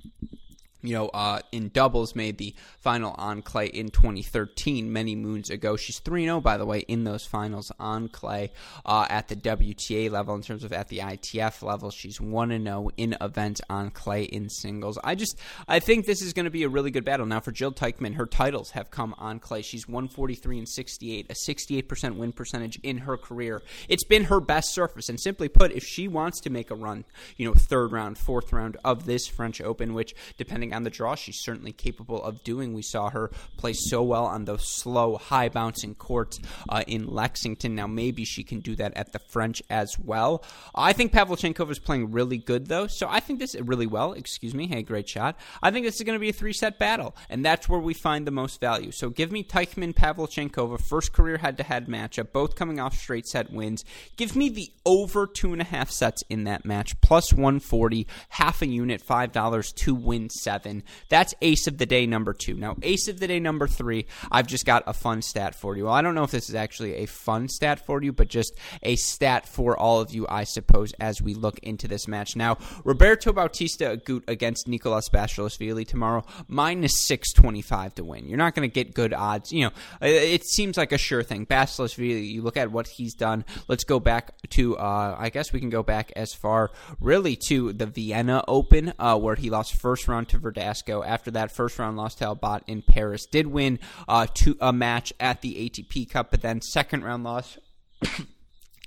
you 0.83 0.95
know, 0.95 1.09
uh, 1.09 1.41
in 1.53 1.69
doubles, 1.69 2.15
made 2.15 2.39
the 2.39 2.55
final 2.79 3.15
on 3.19 3.43
clay 3.43 3.67
in 3.67 3.91
2013, 3.91 4.93
many 4.93 5.15
moons 5.15 5.51
ago. 5.51 5.77
She's 5.77 5.99
3 5.99 6.25
0, 6.25 6.41
by 6.41 6.57
the 6.57 6.67
way, 6.67 6.81
in 6.81 7.05
those 7.05 7.25
finals 7.25 7.71
on 7.79 8.09
clay 8.09 8.53
uh, 8.85 9.07
at 9.09 9.29
the 9.29 9.37
WTA 9.37 10.11
level. 10.11 10.35
In 10.35 10.43
terms 10.43 10.65
of 10.65 10.73
at 10.73 10.89
the 10.89 10.99
ITF 10.99 11.63
level, 11.63 11.91
she's 11.91 12.21
1 12.21 12.65
0 12.65 12.91
in 12.97 13.17
events 13.21 13.61
on 13.69 13.91
clay 13.91 14.25
in 14.25 14.49
singles. 14.49 14.99
I 15.05 15.15
just, 15.15 15.39
I 15.69 15.81
think 15.81 16.07
this 16.07 16.23
is 16.23 16.33
going 16.33 16.45
to 16.45 16.51
be 16.51 16.63
a 16.63 16.69
really 16.69 16.91
good 16.91 17.05
battle. 17.05 17.27
Now, 17.27 17.41
for 17.41 17.53
Jil 17.53 17.73
Teichmann, 17.73 18.15
her 18.15 18.27
titles 18.27 18.71
have 18.71 18.91
come 18.91 19.15
on 19.19 19.39
clay. 19.39 19.63
She's 19.63 19.87
143 19.89 20.59
and 20.59 20.69
68, 20.69 21.27
a 21.31 21.35
68% 21.35 22.17
win 22.17 22.33
percentage 22.33 22.79
in 22.83 22.99
her 22.99 23.17
career. 23.17 23.63
It's 23.89 24.05
been 24.05 24.25
her 24.25 24.41
best 24.41 24.73
surface. 24.73 25.09
And 25.09 25.21
simply 25.21 25.49
put, 25.49 25.73
if 25.73 25.85
she 25.85 26.09
wants 26.09 26.41
to 26.41 26.51
make 26.51 26.71
a 26.71 26.75
run, 26.75 27.05
you 27.37 27.47
know, 27.47 27.55
third 27.55 27.93
round, 27.93 28.19
fourth 28.19 28.53
round 28.53 28.77
of 28.85 29.07
this 29.07 29.27
French 29.27 29.61
Open, 29.61 29.95
which, 29.95 30.15
depending 30.37 30.70
on 30.73 30.83
the 30.83 30.91
draw, 30.91 31.15
she's 31.15 31.41
certainly 31.41 31.73
capable 31.73 32.23
of 32.23 32.43
doing. 32.45 32.75
We 32.75 32.83
saw 32.83 33.11
her 33.11 33.31
play 33.57 33.73
so 33.73 34.03
well 34.03 34.25
on 34.25 34.45
those 34.45 34.67
slow, 34.67 35.17
high 35.17 35.49
bouncing 35.49 35.95
courts 35.95 36.41
uh, 36.69 36.83
in 36.87 37.07
Lexington. 37.07 37.75
Now, 37.75 37.87
maybe 37.87 38.25
she 38.25 38.43
can 38.43 38.61
do 38.61 38.77
that 38.77 38.97
at 38.97 39.13
the 39.13 39.19
French 39.19 39.63
as 39.71 39.99
well. 39.99 40.45
I 40.75 40.93
think 40.93 41.13
Pavlyuchenkova 41.13 41.71
is 41.71 41.79
playing 41.79 42.13
really 42.13 42.39
good, 42.39 42.67
though. 42.69 42.87
So 42.87 43.09
I 43.09 43.21
think 43.21 43.39
this 43.39 43.55
really 43.61 43.87
well. 43.87 44.13
Excuse 44.13 44.55
me. 44.55 44.67
Hey, 44.67 44.83
great 44.83 45.09
shot. 45.09 45.37
I 45.63 45.71
think 45.71 45.87
this 45.87 45.97
is 45.97 46.03
going 46.03 46.17
to 46.17 46.21
be 46.21 46.31
a 46.31 46.33
three 46.33 46.53
set 46.53 46.79
battle, 46.79 47.17
and 47.29 47.45
that's 47.45 47.69
where 47.69 47.81
we 47.81 47.95
find 47.95 48.27
the 48.27 48.31
most 48.31 48.61
value. 48.61 48.91
So 48.93 49.11
give 49.11 49.33
me 49.33 49.43
Teichmann 49.43 49.95
Pavlyuchenkova, 49.95 50.81
first 50.81 51.13
career 51.13 51.39
head 51.39 51.57
to 51.59 51.63
head 51.63 51.87
matchup, 51.87 52.33
both 52.33 52.55
coming 52.55 52.81
off 52.81 52.97
straight 52.97 53.27
set 53.27 53.53
wins. 53.53 53.85
Give 54.17 54.37
me 54.37 54.49
the 54.49 54.71
over 54.85 55.27
two 55.27 55.53
and 55.53 55.61
a 55.61 55.65
half 55.65 55.91
sets 55.91 56.23
in 56.29 56.45
that 56.45 56.65
match, 56.65 57.01
plus 57.01 57.33
140, 57.33 58.07
half 58.31 58.63
a 58.63 58.67
unit, 58.67 59.03
$5 59.05 59.75
to 59.75 59.95
win 59.95 60.31
seven 60.31 60.60
seven. 60.63 60.83
That's 61.09 61.35
ace 61.43 61.67
of 61.67 61.79
the 61.79 61.87
day 61.87 62.07
number 62.07 62.33
two. 62.33 62.55
Now, 62.55 62.77
ace 62.83 63.09
of 63.09 63.21
the 63.21 63.27
day 63.27 63.41
number 63.41 63.67
three, 63.67 64.07
I've 64.31 64.47
just 64.47 64.65
got 64.65 64.83
a 64.87 64.93
fun 64.93 65.23
stat 65.23 65.55
for 65.55 65.77
you. 65.77 65.85
Well, 65.85 65.93
I 65.93 66.03
don't 66.03 66.15
know 66.15 66.25
if 66.25 66.31
this 66.31 66.49
is 66.49 66.55
actually 66.55 66.97
a 66.97 67.07
fun 67.07 67.49
stat 67.49 67.85
for 67.87 68.03
you, 68.03 68.13
but 68.13 68.29
just 68.29 68.55
a 68.83 68.97
stat 68.97 69.49
for 69.49 69.77
all 69.77 70.01
of 70.01 70.13
you, 70.13 70.27
I 70.29 70.45
suppose, 70.45 70.93
as 71.01 71.23
we 71.23 71.35
look 71.35 71.59
into 71.61 71.89
this 71.89 72.07
match. 72.09 72.37
Now, 72.37 72.59
Roberto 72.85 73.33
Bautista 73.33 73.97
Agut 73.97 74.29
against 74.29 74.69
Nicolas 74.69 75.09
Basilashvili 75.09 75.87
tomorrow, 75.87 76.25
minus 76.49 77.07
625 77.07 77.97
to 77.97 78.05
win. 78.05 78.29
You're 78.29 78.39
not 78.39 78.55
going 78.55 78.69
to 78.69 78.73
get 78.73 78.95
good 78.95 79.13
odds. 79.13 79.53
You 79.53 79.67
know, 79.67 79.71
it 80.01 80.45
seems 80.45 80.77
like 80.77 80.93
a 80.93 80.99
sure 80.99 81.23
thing. 81.23 81.47
Basilashvili, 81.47 82.27
you 82.27 82.43
look 82.43 82.57
at 82.57 82.71
what 82.71 82.89
he's 82.89 83.15
done. 83.15 83.45
Let's 83.69 83.85
go 83.85 84.01
back 84.01 84.33
to, 84.51 84.77
uh, 84.77 85.17
I 85.19 85.31
guess 85.31 85.53
we 85.53 85.61
can 85.61 85.71
go 85.71 85.83
back 85.83 86.13
as 86.17 86.33
far, 86.33 86.71
really, 87.01 87.37
to 87.49 87.73
the 87.73 87.87
Vienna 87.87 88.45
Open, 88.47 88.93
uh, 88.99 89.19
where 89.19 89.35
he 89.35 89.51
lost 89.51 89.75
first 89.75 90.09
round 90.09 90.29
to 90.29 90.39
Verdasco. 90.53 91.07
After 91.07 91.31
that 91.33 91.51
first 91.51 91.79
round 91.79 91.97
loss 91.97 92.15
to 92.17 92.25
Albot 92.25 92.63
in 92.67 92.83
Paris, 92.83 93.27
did 93.27 93.47
win 93.47 93.79
uh, 94.09 94.27
to 94.35 94.57
a 94.61 94.73
match 94.73 95.13
at 95.21 95.41
the 95.41 95.55
ATP 95.55 96.11
Cup, 96.11 96.31
but 96.31 96.43
then 96.43 96.61
second 96.61 97.05
round 97.05 97.25
loss. 97.25 97.59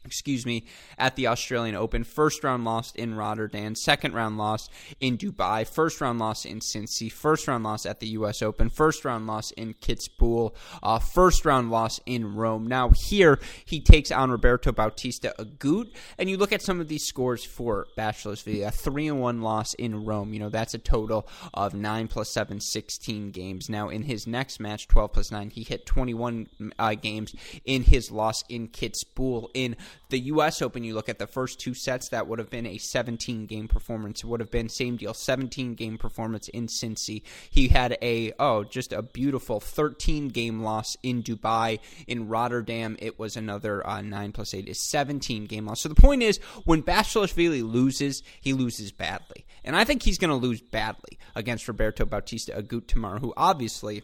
excuse 0.06 0.46
me, 0.46 0.66
at 0.98 1.16
the 1.16 1.28
Australian 1.28 1.76
Open. 1.76 2.04
First 2.04 2.44
round 2.44 2.66
loss 2.66 2.94
in 2.96 3.16
Rotterdam, 3.16 3.76
second 3.76 4.14
round 4.14 4.38
loss 4.38 4.70
in 5.00 5.18
Dubai, 5.18 5.68
first 5.68 6.02
round 6.02 6.20
loss 6.20 6.46
in 6.46 6.60
Cincy, 6.60 7.12
first 7.12 7.48
round 7.48 7.64
loss 7.64 7.86
at 7.86 8.00
the 8.00 8.08
U.S. 8.08 8.42
Open, 8.42 8.70
first 8.70 9.06
round 9.06 9.28
loss 9.28 9.52
in 9.52 9.74
Kitzbühel, 9.76 10.54
uh, 10.82 11.00
first 11.00 11.46
round 11.46 11.72
loss 11.72 12.00
in 12.06 12.36
Rome. 12.36 12.68
Now 12.68 12.90
here 12.90 13.40
he 13.66 13.80
takes 13.80 14.12
on 14.12 14.32
Roberto 14.32 14.72
Bautista 14.72 15.34
Agut, 15.40 15.92
and 16.18 16.30
you 16.30 16.38
look 16.38 16.52
at 16.52 16.62
some 16.62 16.80
of 16.80 16.88
these 16.88 17.06
scores 17.06 17.44
for 17.44 17.88
Basilashvili, 17.98 18.68
a 18.68 18.72
three 18.72 19.08
and 19.08 19.22
one 19.22 19.42
loss 19.42 19.74
in 19.76 20.06
Rome. 20.06 20.34
You 20.34 20.40
know 20.40 20.50
that's 20.50 20.74
a 20.74 20.80
total 20.80 21.28
of 21.54 21.74
nine 21.74 22.08
plus 22.08 22.30
seven, 22.30 22.60
16 22.60 23.32
games. 23.32 23.70
Now 23.70 23.90
in 23.90 24.04
his 24.04 24.28
next 24.28 24.60
match, 24.60 24.88
12 24.88 25.14
plus 25.14 25.32
nine, 25.32 25.50
he 25.50 25.64
hit 25.64 25.86
21 25.86 26.48
uh, 26.78 26.96
games 26.96 27.36
in 27.66 27.84
his 27.84 28.12
loss 28.12 28.44
in 28.50 28.68
Kitzbühel 28.68 29.50
in 29.54 29.76
the 30.10 30.20
U.S. 30.20 30.62
Open, 30.62 30.84
you 30.84 30.94
look 30.94 31.10
at 31.10 31.20
the 31.20 31.28
first 31.28 31.60
two 31.60 31.74
sets, 31.74 32.10
that 32.10 32.28
would 32.28 32.40
have 32.40 32.50
been 32.50 32.66
a 32.66 32.78
17 32.78 33.46
game 33.46 33.68
performance. 33.68 34.24
It 34.24 34.28
would 34.28 34.40
have 34.40 34.52
been 34.52 34.70
same 34.70 34.98
deal, 34.98 35.14
17 35.14 35.76
game 35.76 35.98
performance 35.98 36.48
in 36.50 36.68
Cincy. 36.68 37.24
He 37.50 37.68
had 37.68 37.98
a 38.02 38.34
oh, 38.40 38.64
just 38.64 38.94
a 38.94 39.02
beautiful 39.02 39.60
13 39.60 40.30
game 40.30 40.62
loss 40.62 40.96
in 41.04 41.24
Dubai. 41.24 41.80
In 42.08 42.28
Rotterdam, 42.28 42.96
it 43.00 43.18
was 43.20 43.36
another 43.38 43.86
uh, 43.88 44.02
nine 44.02 44.32
plus 44.32 44.54
eight 44.54 44.68
is 44.68 44.90
17 44.90 45.46
game 45.46 45.66
loss. 45.66 45.82
So 45.82 45.90
the 45.90 45.96
point 45.96 46.24
is, 46.24 46.38
when 46.66 46.84
Basilashvili 46.84 47.64
loses, 47.64 48.24
he 48.42 48.54
loses 48.54 48.92
badly, 48.92 49.46
and 49.64 49.76
I 49.76 49.84
think 49.84 50.04
he's 50.04 50.18
going 50.18 50.30
to 50.30 50.36
lose 50.36 50.62
badly 50.62 51.18
against 51.36 51.68
Roberto 51.68 52.06
Bautista 52.06 52.54
Agut 52.54 52.88
tomorrow, 52.88 53.20
who 53.20 53.34
obviously 53.36 54.04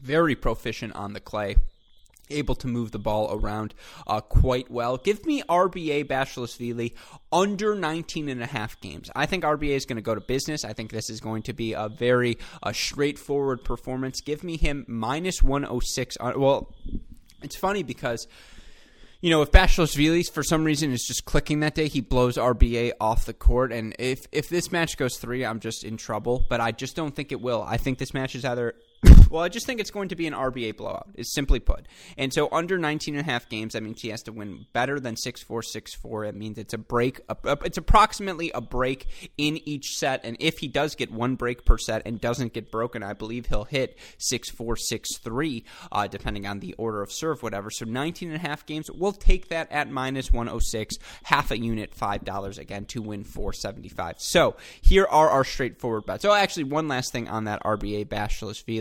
very 0.00 0.36
proficient 0.36 0.94
on 0.94 1.12
the 1.12 1.20
clay 1.20 1.56
able 2.30 2.54
to 2.56 2.66
move 2.66 2.92
the 2.92 2.98
ball 2.98 3.30
around 3.32 3.74
uh, 4.06 4.20
quite 4.20 4.70
well. 4.70 4.96
Give 4.96 5.24
me 5.26 5.42
RBA 5.42 6.04
Basilashvili 6.06 6.94
under 7.32 7.74
19 7.74 8.28
and 8.28 8.42
a 8.42 8.46
half 8.46 8.80
games. 8.80 9.10
I 9.14 9.26
think 9.26 9.44
RBA 9.44 9.76
is 9.76 9.86
going 9.86 9.96
to 9.96 10.02
go 10.02 10.14
to 10.14 10.20
business. 10.20 10.64
I 10.64 10.72
think 10.72 10.90
this 10.90 11.10
is 11.10 11.20
going 11.20 11.42
to 11.42 11.52
be 11.52 11.72
a 11.72 11.88
very 11.88 12.38
uh, 12.62 12.72
straightforward 12.72 13.64
performance. 13.64 14.20
Give 14.20 14.44
me 14.44 14.56
him 14.56 14.84
minus 14.88 15.42
106. 15.42 16.16
On, 16.18 16.40
well, 16.40 16.74
it's 17.42 17.56
funny 17.56 17.82
because 17.82 18.26
you 19.20 19.30
know, 19.30 19.42
if 19.42 19.50
Basilashvili 19.50 20.30
for 20.30 20.44
some 20.44 20.64
reason 20.64 20.92
is 20.92 21.04
just 21.04 21.24
clicking 21.24 21.60
that 21.60 21.74
day, 21.74 21.88
he 21.88 22.00
blows 22.00 22.36
RBA 22.36 22.92
off 23.00 23.26
the 23.26 23.32
court. 23.32 23.72
And 23.72 23.94
if 23.98 24.26
if 24.30 24.48
this 24.48 24.70
match 24.70 24.96
goes 24.96 25.16
three, 25.18 25.44
I'm 25.44 25.58
just 25.58 25.82
in 25.82 25.96
trouble. 25.96 26.44
But 26.48 26.60
I 26.60 26.70
just 26.70 26.94
don't 26.94 27.14
think 27.14 27.32
it 27.32 27.40
will. 27.40 27.62
I 27.62 27.78
think 27.78 27.98
this 27.98 28.14
match 28.14 28.36
is 28.36 28.44
either 28.44 28.74
well, 29.30 29.42
I 29.42 29.48
just 29.48 29.66
think 29.66 29.80
it's 29.80 29.90
going 29.90 30.08
to 30.08 30.16
be 30.16 30.26
an 30.26 30.32
RBA 30.32 30.76
blowout, 30.76 31.08
is 31.14 31.32
simply 31.32 31.60
put. 31.60 31.86
And 32.16 32.32
so 32.32 32.48
under 32.50 32.78
19 32.78 33.14
and 33.14 33.26
a 33.26 33.30
half 33.30 33.48
games, 33.48 33.74
that 33.74 33.82
means 33.82 34.00
he 34.00 34.08
has 34.08 34.22
to 34.24 34.32
win 34.32 34.66
better 34.72 34.98
than 34.98 35.16
6 35.16 35.42
4 35.42 35.62
6 35.62 35.94
4. 35.94 36.24
It 36.24 36.34
means 36.34 36.58
it's 36.58 36.74
a 36.74 36.78
break, 36.78 37.20
it's 37.44 37.78
approximately 37.78 38.50
a 38.54 38.60
break 38.60 39.30
in 39.36 39.58
each 39.68 39.96
set. 39.96 40.24
And 40.24 40.36
if 40.40 40.58
he 40.58 40.68
does 40.68 40.94
get 40.94 41.12
one 41.12 41.36
break 41.36 41.64
per 41.64 41.78
set 41.78 42.02
and 42.06 42.20
doesn't 42.20 42.54
get 42.54 42.70
broken, 42.70 43.02
I 43.02 43.12
believe 43.12 43.46
he'll 43.46 43.64
hit 43.64 43.98
6 44.18 44.50
4 44.50 44.76
6 44.76 45.18
3, 45.18 45.64
uh, 45.92 46.06
depending 46.06 46.46
on 46.46 46.60
the 46.60 46.74
order 46.74 47.02
of 47.02 47.12
serve, 47.12 47.42
whatever. 47.42 47.70
So 47.70 47.84
19 47.84 48.30
and 48.30 48.36
a 48.36 48.48
half 48.48 48.66
games, 48.66 48.90
we'll 48.90 49.12
take 49.12 49.48
that 49.48 49.70
at 49.70 49.90
minus 49.90 50.32
106, 50.32 50.98
half 51.24 51.50
a 51.50 51.58
unit, 51.58 51.94
$5 51.94 52.58
again 52.58 52.86
to 52.86 53.02
win 53.02 53.24
475. 53.24 54.16
So 54.18 54.56
here 54.80 55.06
are 55.08 55.28
our 55.28 55.44
straightforward 55.44 56.06
bets. 56.06 56.24
Oh, 56.24 56.32
actually, 56.32 56.64
one 56.64 56.88
last 56.88 57.12
thing 57.12 57.28
on 57.28 57.44
that 57.44 57.62
RBA 57.62 58.08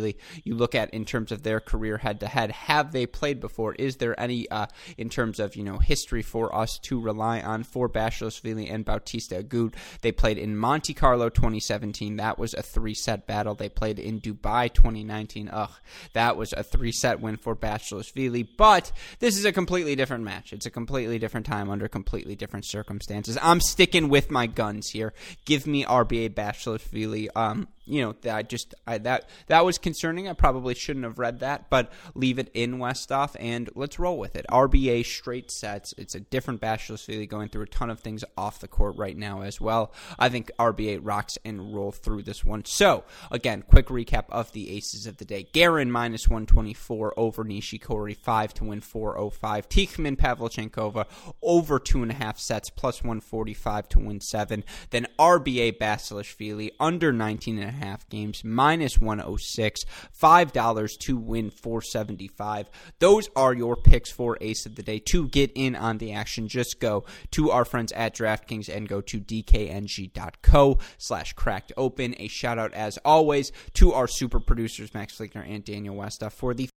Basilashvili 0.08 0.16
you 0.44 0.56
look 0.56 0.76
at 0.76 0.94
in 0.94 1.06
terms 1.06 1.32
of 1.32 1.44
their 1.44 1.60
career 1.60 1.98
head 1.98 2.20
to 2.20 2.28
head. 2.28 2.52
Have 2.52 2.92
they 2.92 3.06
played 3.06 3.40
before? 3.40 3.74
Is 3.76 3.98
there 3.98 4.20
any 4.20 4.50
uh, 4.50 4.68
in 4.98 5.10
terms 5.10 5.40
of 5.40 5.56
you 5.56 5.64
know 5.64 5.78
history 5.78 6.22
for 6.22 6.54
us 6.56 6.80
to 6.84 7.00
rely 7.00 7.42
on 7.42 7.64
for 7.64 7.90
Basilashvili 7.90 8.72
and 8.72 8.86
Bautista 8.86 9.44
Agut? 9.44 9.74
They 10.02 10.12
played 10.12 10.38
in 10.38 10.58
Monte 10.58 10.94
Carlo 10.94 11.30
2017. 11.30 12.18
That 12.18 12.40
was 12.40 12.54
a 12.54 12.62
three 12.62 12.94
set 12.94 13.28
battle. 13.28 13.56
They 13.56 13.70
played 13.70 14.00
in 14.00 14.22
Dubai 14.22 14.74
2019. 14.74 15.50
Ugh, 15.52 15.72
that 16.14 16.38
was 16.38 16.54
a 16.54 16.64
three 16.64 16.92
set 16.92 17.20
win 17.20 17.38
for 17.38 17.56
Basilashvili. 17.56 18.48
But 18.58 18.92
this 19.20 19.38
is 19.38 19.46
a 19.46 19.52
completely 19.52 19.96
different 19.96 20.24
match. 20.24 20.54
It's 20.54 20.66
a 20.66 20.72
completely 20.72 21.20
different 21.20 21.46
time 21.46 21.70
under 21.70 21.88
completely 21.88 22.36
different 22.36 22.66
circumstances. 22.66 23.38
I'm 23.42 23.62
sticking 23.62 24.10
with 24.10 24.32
my 24.32 24.48
guns 24.48 24.90
here. 24.90 25.14
Give 25.46 25.68
me 25.68 25.84
RBA 25.84 26.34
Basilashvili. 26.34 27.30
Um, 27.36 27.68
you 27.88 28.02
know 28.02 28.16
that 28.22 28.50
just 28.50 28.76
I, 28.86 28.98
that 29.00 29.30
that 29.48 29.66
was 29.66 29.78
concerning. 29.78 30.28
I 30.28 30.34
probably 30.34 30.76
shouldn't 30.76 31.06
have 31.06 31.20
read 31.20 31.40
that, 31.40 31.70
but 31.70 31.92
leave 32.14 32.38
it 32.38 32.52
in 32.54 32.78
Westhoff 32.78 33.36
and 33.40 33.70
let's 33.76 33.98
roll 33.98 34.18
with 34.18 34.36
it. 34.36 34.46
RBA 34.52 35.06
straight 35.06 35.50
sets. 35.50 35.94
It's 35.98 36.16
a 36.16 36.20
different 36.20 36.62
Basilashvili 36.62 37.28
going 37.30 37.50
through 37.50 37.64
a 37.64 37.68
ton 37.68 37.90
of 37.90 38.00
things 38.00 38.24
off 38.38 38.60
the 38.60 38.68
court 38.68 38.98
right 38.98 39.18
now 39.18 39.42
as 39.42 39.62
well. 39.62 39.94
I 40.20 40.30
think 40.30 40.52
RBA 40.60 41.00
rocks 41.02 41.38
and 41.46 41.74
roll 41.74 41.92
through 41.92 42.24
this 42.24 42.44
one. 42.44 42.66
So 42.66 43.06
again, 43.32 43.64
quick 43.68 43.88
recap 43.88 44.26
of 44.30 44.52
the 44.52 44.76
aces 44.76 45.08
of 45.08 45.18
the 45.18 45.26
day: 45.26 45.48
Garin 45.54 45.92
minus 45.92 46.28
one 46.28 46.46
twenty 46.46 46.74
four 46.74 47.14
over 47.18 47.44
Nishikori, 47.44 48.16
five 48.16 48.54
to 48.56 48.66
win 48.66 48.82
four 48.82 49.18
oh 49.18 49.30
five. 49.30 49.70
Teichmann 49.70 50.18
Pavlyuchenkova 50.18 51.06
over 51.42 51.80
two 51.80 52.02
and 52.02 52.12
a 52.12 52.16
half 52.16 52.38
sets 52.38 52.70
plus 52.70 53.04
one 53.04 53.22
forty 53.22 53.54
five 53.54 53.88
to 53.90 54.00
win 54.00 54.20
seven. 54.20 54.64
Then 54.90 55.08
RBA 55.18 55.78
Basilashvili 55.78 56.72
under 56.80 57.14
nineteen 57.14 57.60
and 57.60 57.77
games, 58.10 58.44
minus 58.44 59.00
106, 59.00 59.82
$5 60.20 61.00
to 61.00 61.18
win 61.18 61.50
475. 61.50 62.70
Those 63.00 63.30
are 63.36 63.54
your 63.54 63.76
picks 63.76 64.12
for 64.12 64.38
Ace 64.42 64.66
of 64.66 64.76
the 64.76 64.84
Day. 64.84 65.00
To 65.00 65.28
get 65.28 65.52
in 65.56 65.76
on 65.76 65.98
the 65.98 66.14
action, 66.14 66.48
just 66.48 66.80
go 66.80 67.06
to 67.32 67.52
our 67.52 67.66
friends 67.66 67.92
at 67.94 68.16
DraftKings 68.16 68.70
and 68.74 68.88
go 68.88 69.02
to 69.02 69.20
dkng.co 69.20 70.78
slash 70.98 71.34
cracked 71.34 71.72
open. 71.78 72.16
A 72.18 72.28
shout 72.28 72.60
out, 72.60 72.74
as 72.74 72.98
always, 73.06 73.52
to 73.74 73.94
our 73.94 74.08
super 74.08 74.40
producers, 74.40 74.94
Max 74.94 75.18
Flickner 75.18 75.48
and 75.48 75.64
Daniel 75.64 75.96
Westhoff, 75.96 76.34
for 76.34 76.54
the 76.54 76.70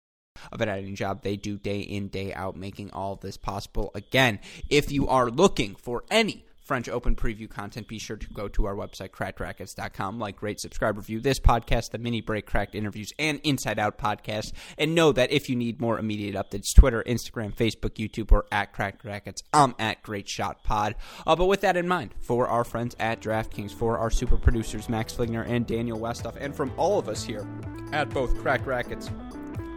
of 0.51 0.61
an 0.61 0.69
editing 0.69 0.95
job 0.95 1.21
they 1.21 1.35
do 1.35 1.57
day 1.57 1.79
in, 1.81 2.07
day 2.07 2.33
out, 2.33 2.55
making 2.55 2.91
all 2.91 3.15
this 3.15 3.37
possible. 3.37 3.91
Again, 3.93 4.39
if 4.69 4.91
you 4.91 5.07
are 5.07 5.29
looking 5.29 5.75
for 5.75 6.03
any 6.09 6.45
French 6.71 6.87
Open 6.87 7.17
preview 7.17 7.49
content, 7.49 7.89
be 7.89 7.99
sure 7.99 8.15
to 8.15 8.27
go 8.33 8.47
to 8.47 8.63
our 8.63 8.73
website, 8.73 9.09
crackedracquets.com. 9.09 10.19
Like, 10.19 10.41
rate, 10.41 10.61
subscribe, 10.61 10.95
review 10.95 11.19
this 11.19 11.37
podcast, 11.37 11.89
the 11.89 11.97
mini 11.97 12.21
break, 12.21 12.45
cracked 12.45 12.75
interviews, 12.75 13.11
and 13.19 13.41
Inside 13.43 13.77
Out 13.77 13.97
podcast. 13.97 14.53
And 14.77 14.95
know 14.95 15.11
that 15.11 15.33
if 15.33 15.49
you 15.49 15.57
need 15.57 15.81
more 15.81 15.99
immediate 15.99 16.33
updates, 16.33 16.73
Twitter, 16.73 17.03
Instagram, 17.05 17.53
Facebook, 17.53 17.95
YouTube, 17.95 18.31
or 18.31 18.45
at 18.53 18.71
Cracked 18.71 19.03
Racquets, 19.03 19.43
I'm 19.51 19.75
at 19.79 20.01
Great 20.01 20.29
Shot 20.29 20.63
Pod. 20.63 20.95
Uh, 21.27 21.35
but 21.35 21.47
with 21.47 21.59
that 21.59 21.75
in 21.75 21.89
mind, 21.89 22.15
for 22.21 22.47
our 22.47 22.63
friends 22.63 22.95
at 23.01 23.19
DraftKings, 23.19 23.73
for 23.73 23.97
our 23.97 24.09
super 24.09 24.37
producers, 24.37 24.87
Max 24.87 25.13
Fligner 25.13 25.45
and 25.45 25.67
Daniel 25.67 25.99
Westhoff, 25.99 26.37
and 26.39 26.55
from 26.55 26.71
all 26.77 26.97
of 26.97 27.09
us 27.09 27.21
here 27.21 27.45
at 27.91 28.09
both 28.11 28.41
Cracked 28.41 28.65
Racquets 28.65 29.11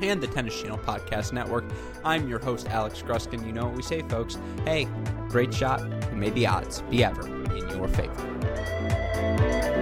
and 0.00 0.20
the 0.20 0.26
Tennis 0.26 0.60
Channel 0.60 0.78
Podcast 0.78 1.32
Network. 1.32 1.64
I'm 2.04 2.28
your 2.28 2.38
host, 2.38 2.68
Alex 2.68 3.02
Gruskin. 3.02 3.46
You 3.46 3.52
know 3.52 3.66
what 3.66 3.74
we 3.74 3.82
say, 3.82 4.02
folks. 4.02 4.38
Hey, 4.64 4.88
great 5.28 5.52
shot, 5.52 5.80
and 5.80 6.20
may 6.20 6.30
the 6.30 6.46
odds 6.46 6.82
be 6.82 7.04
ever 7.04 7.26
in 7.26 7.68
your 7.70 7.88
favor. 7.88 9.72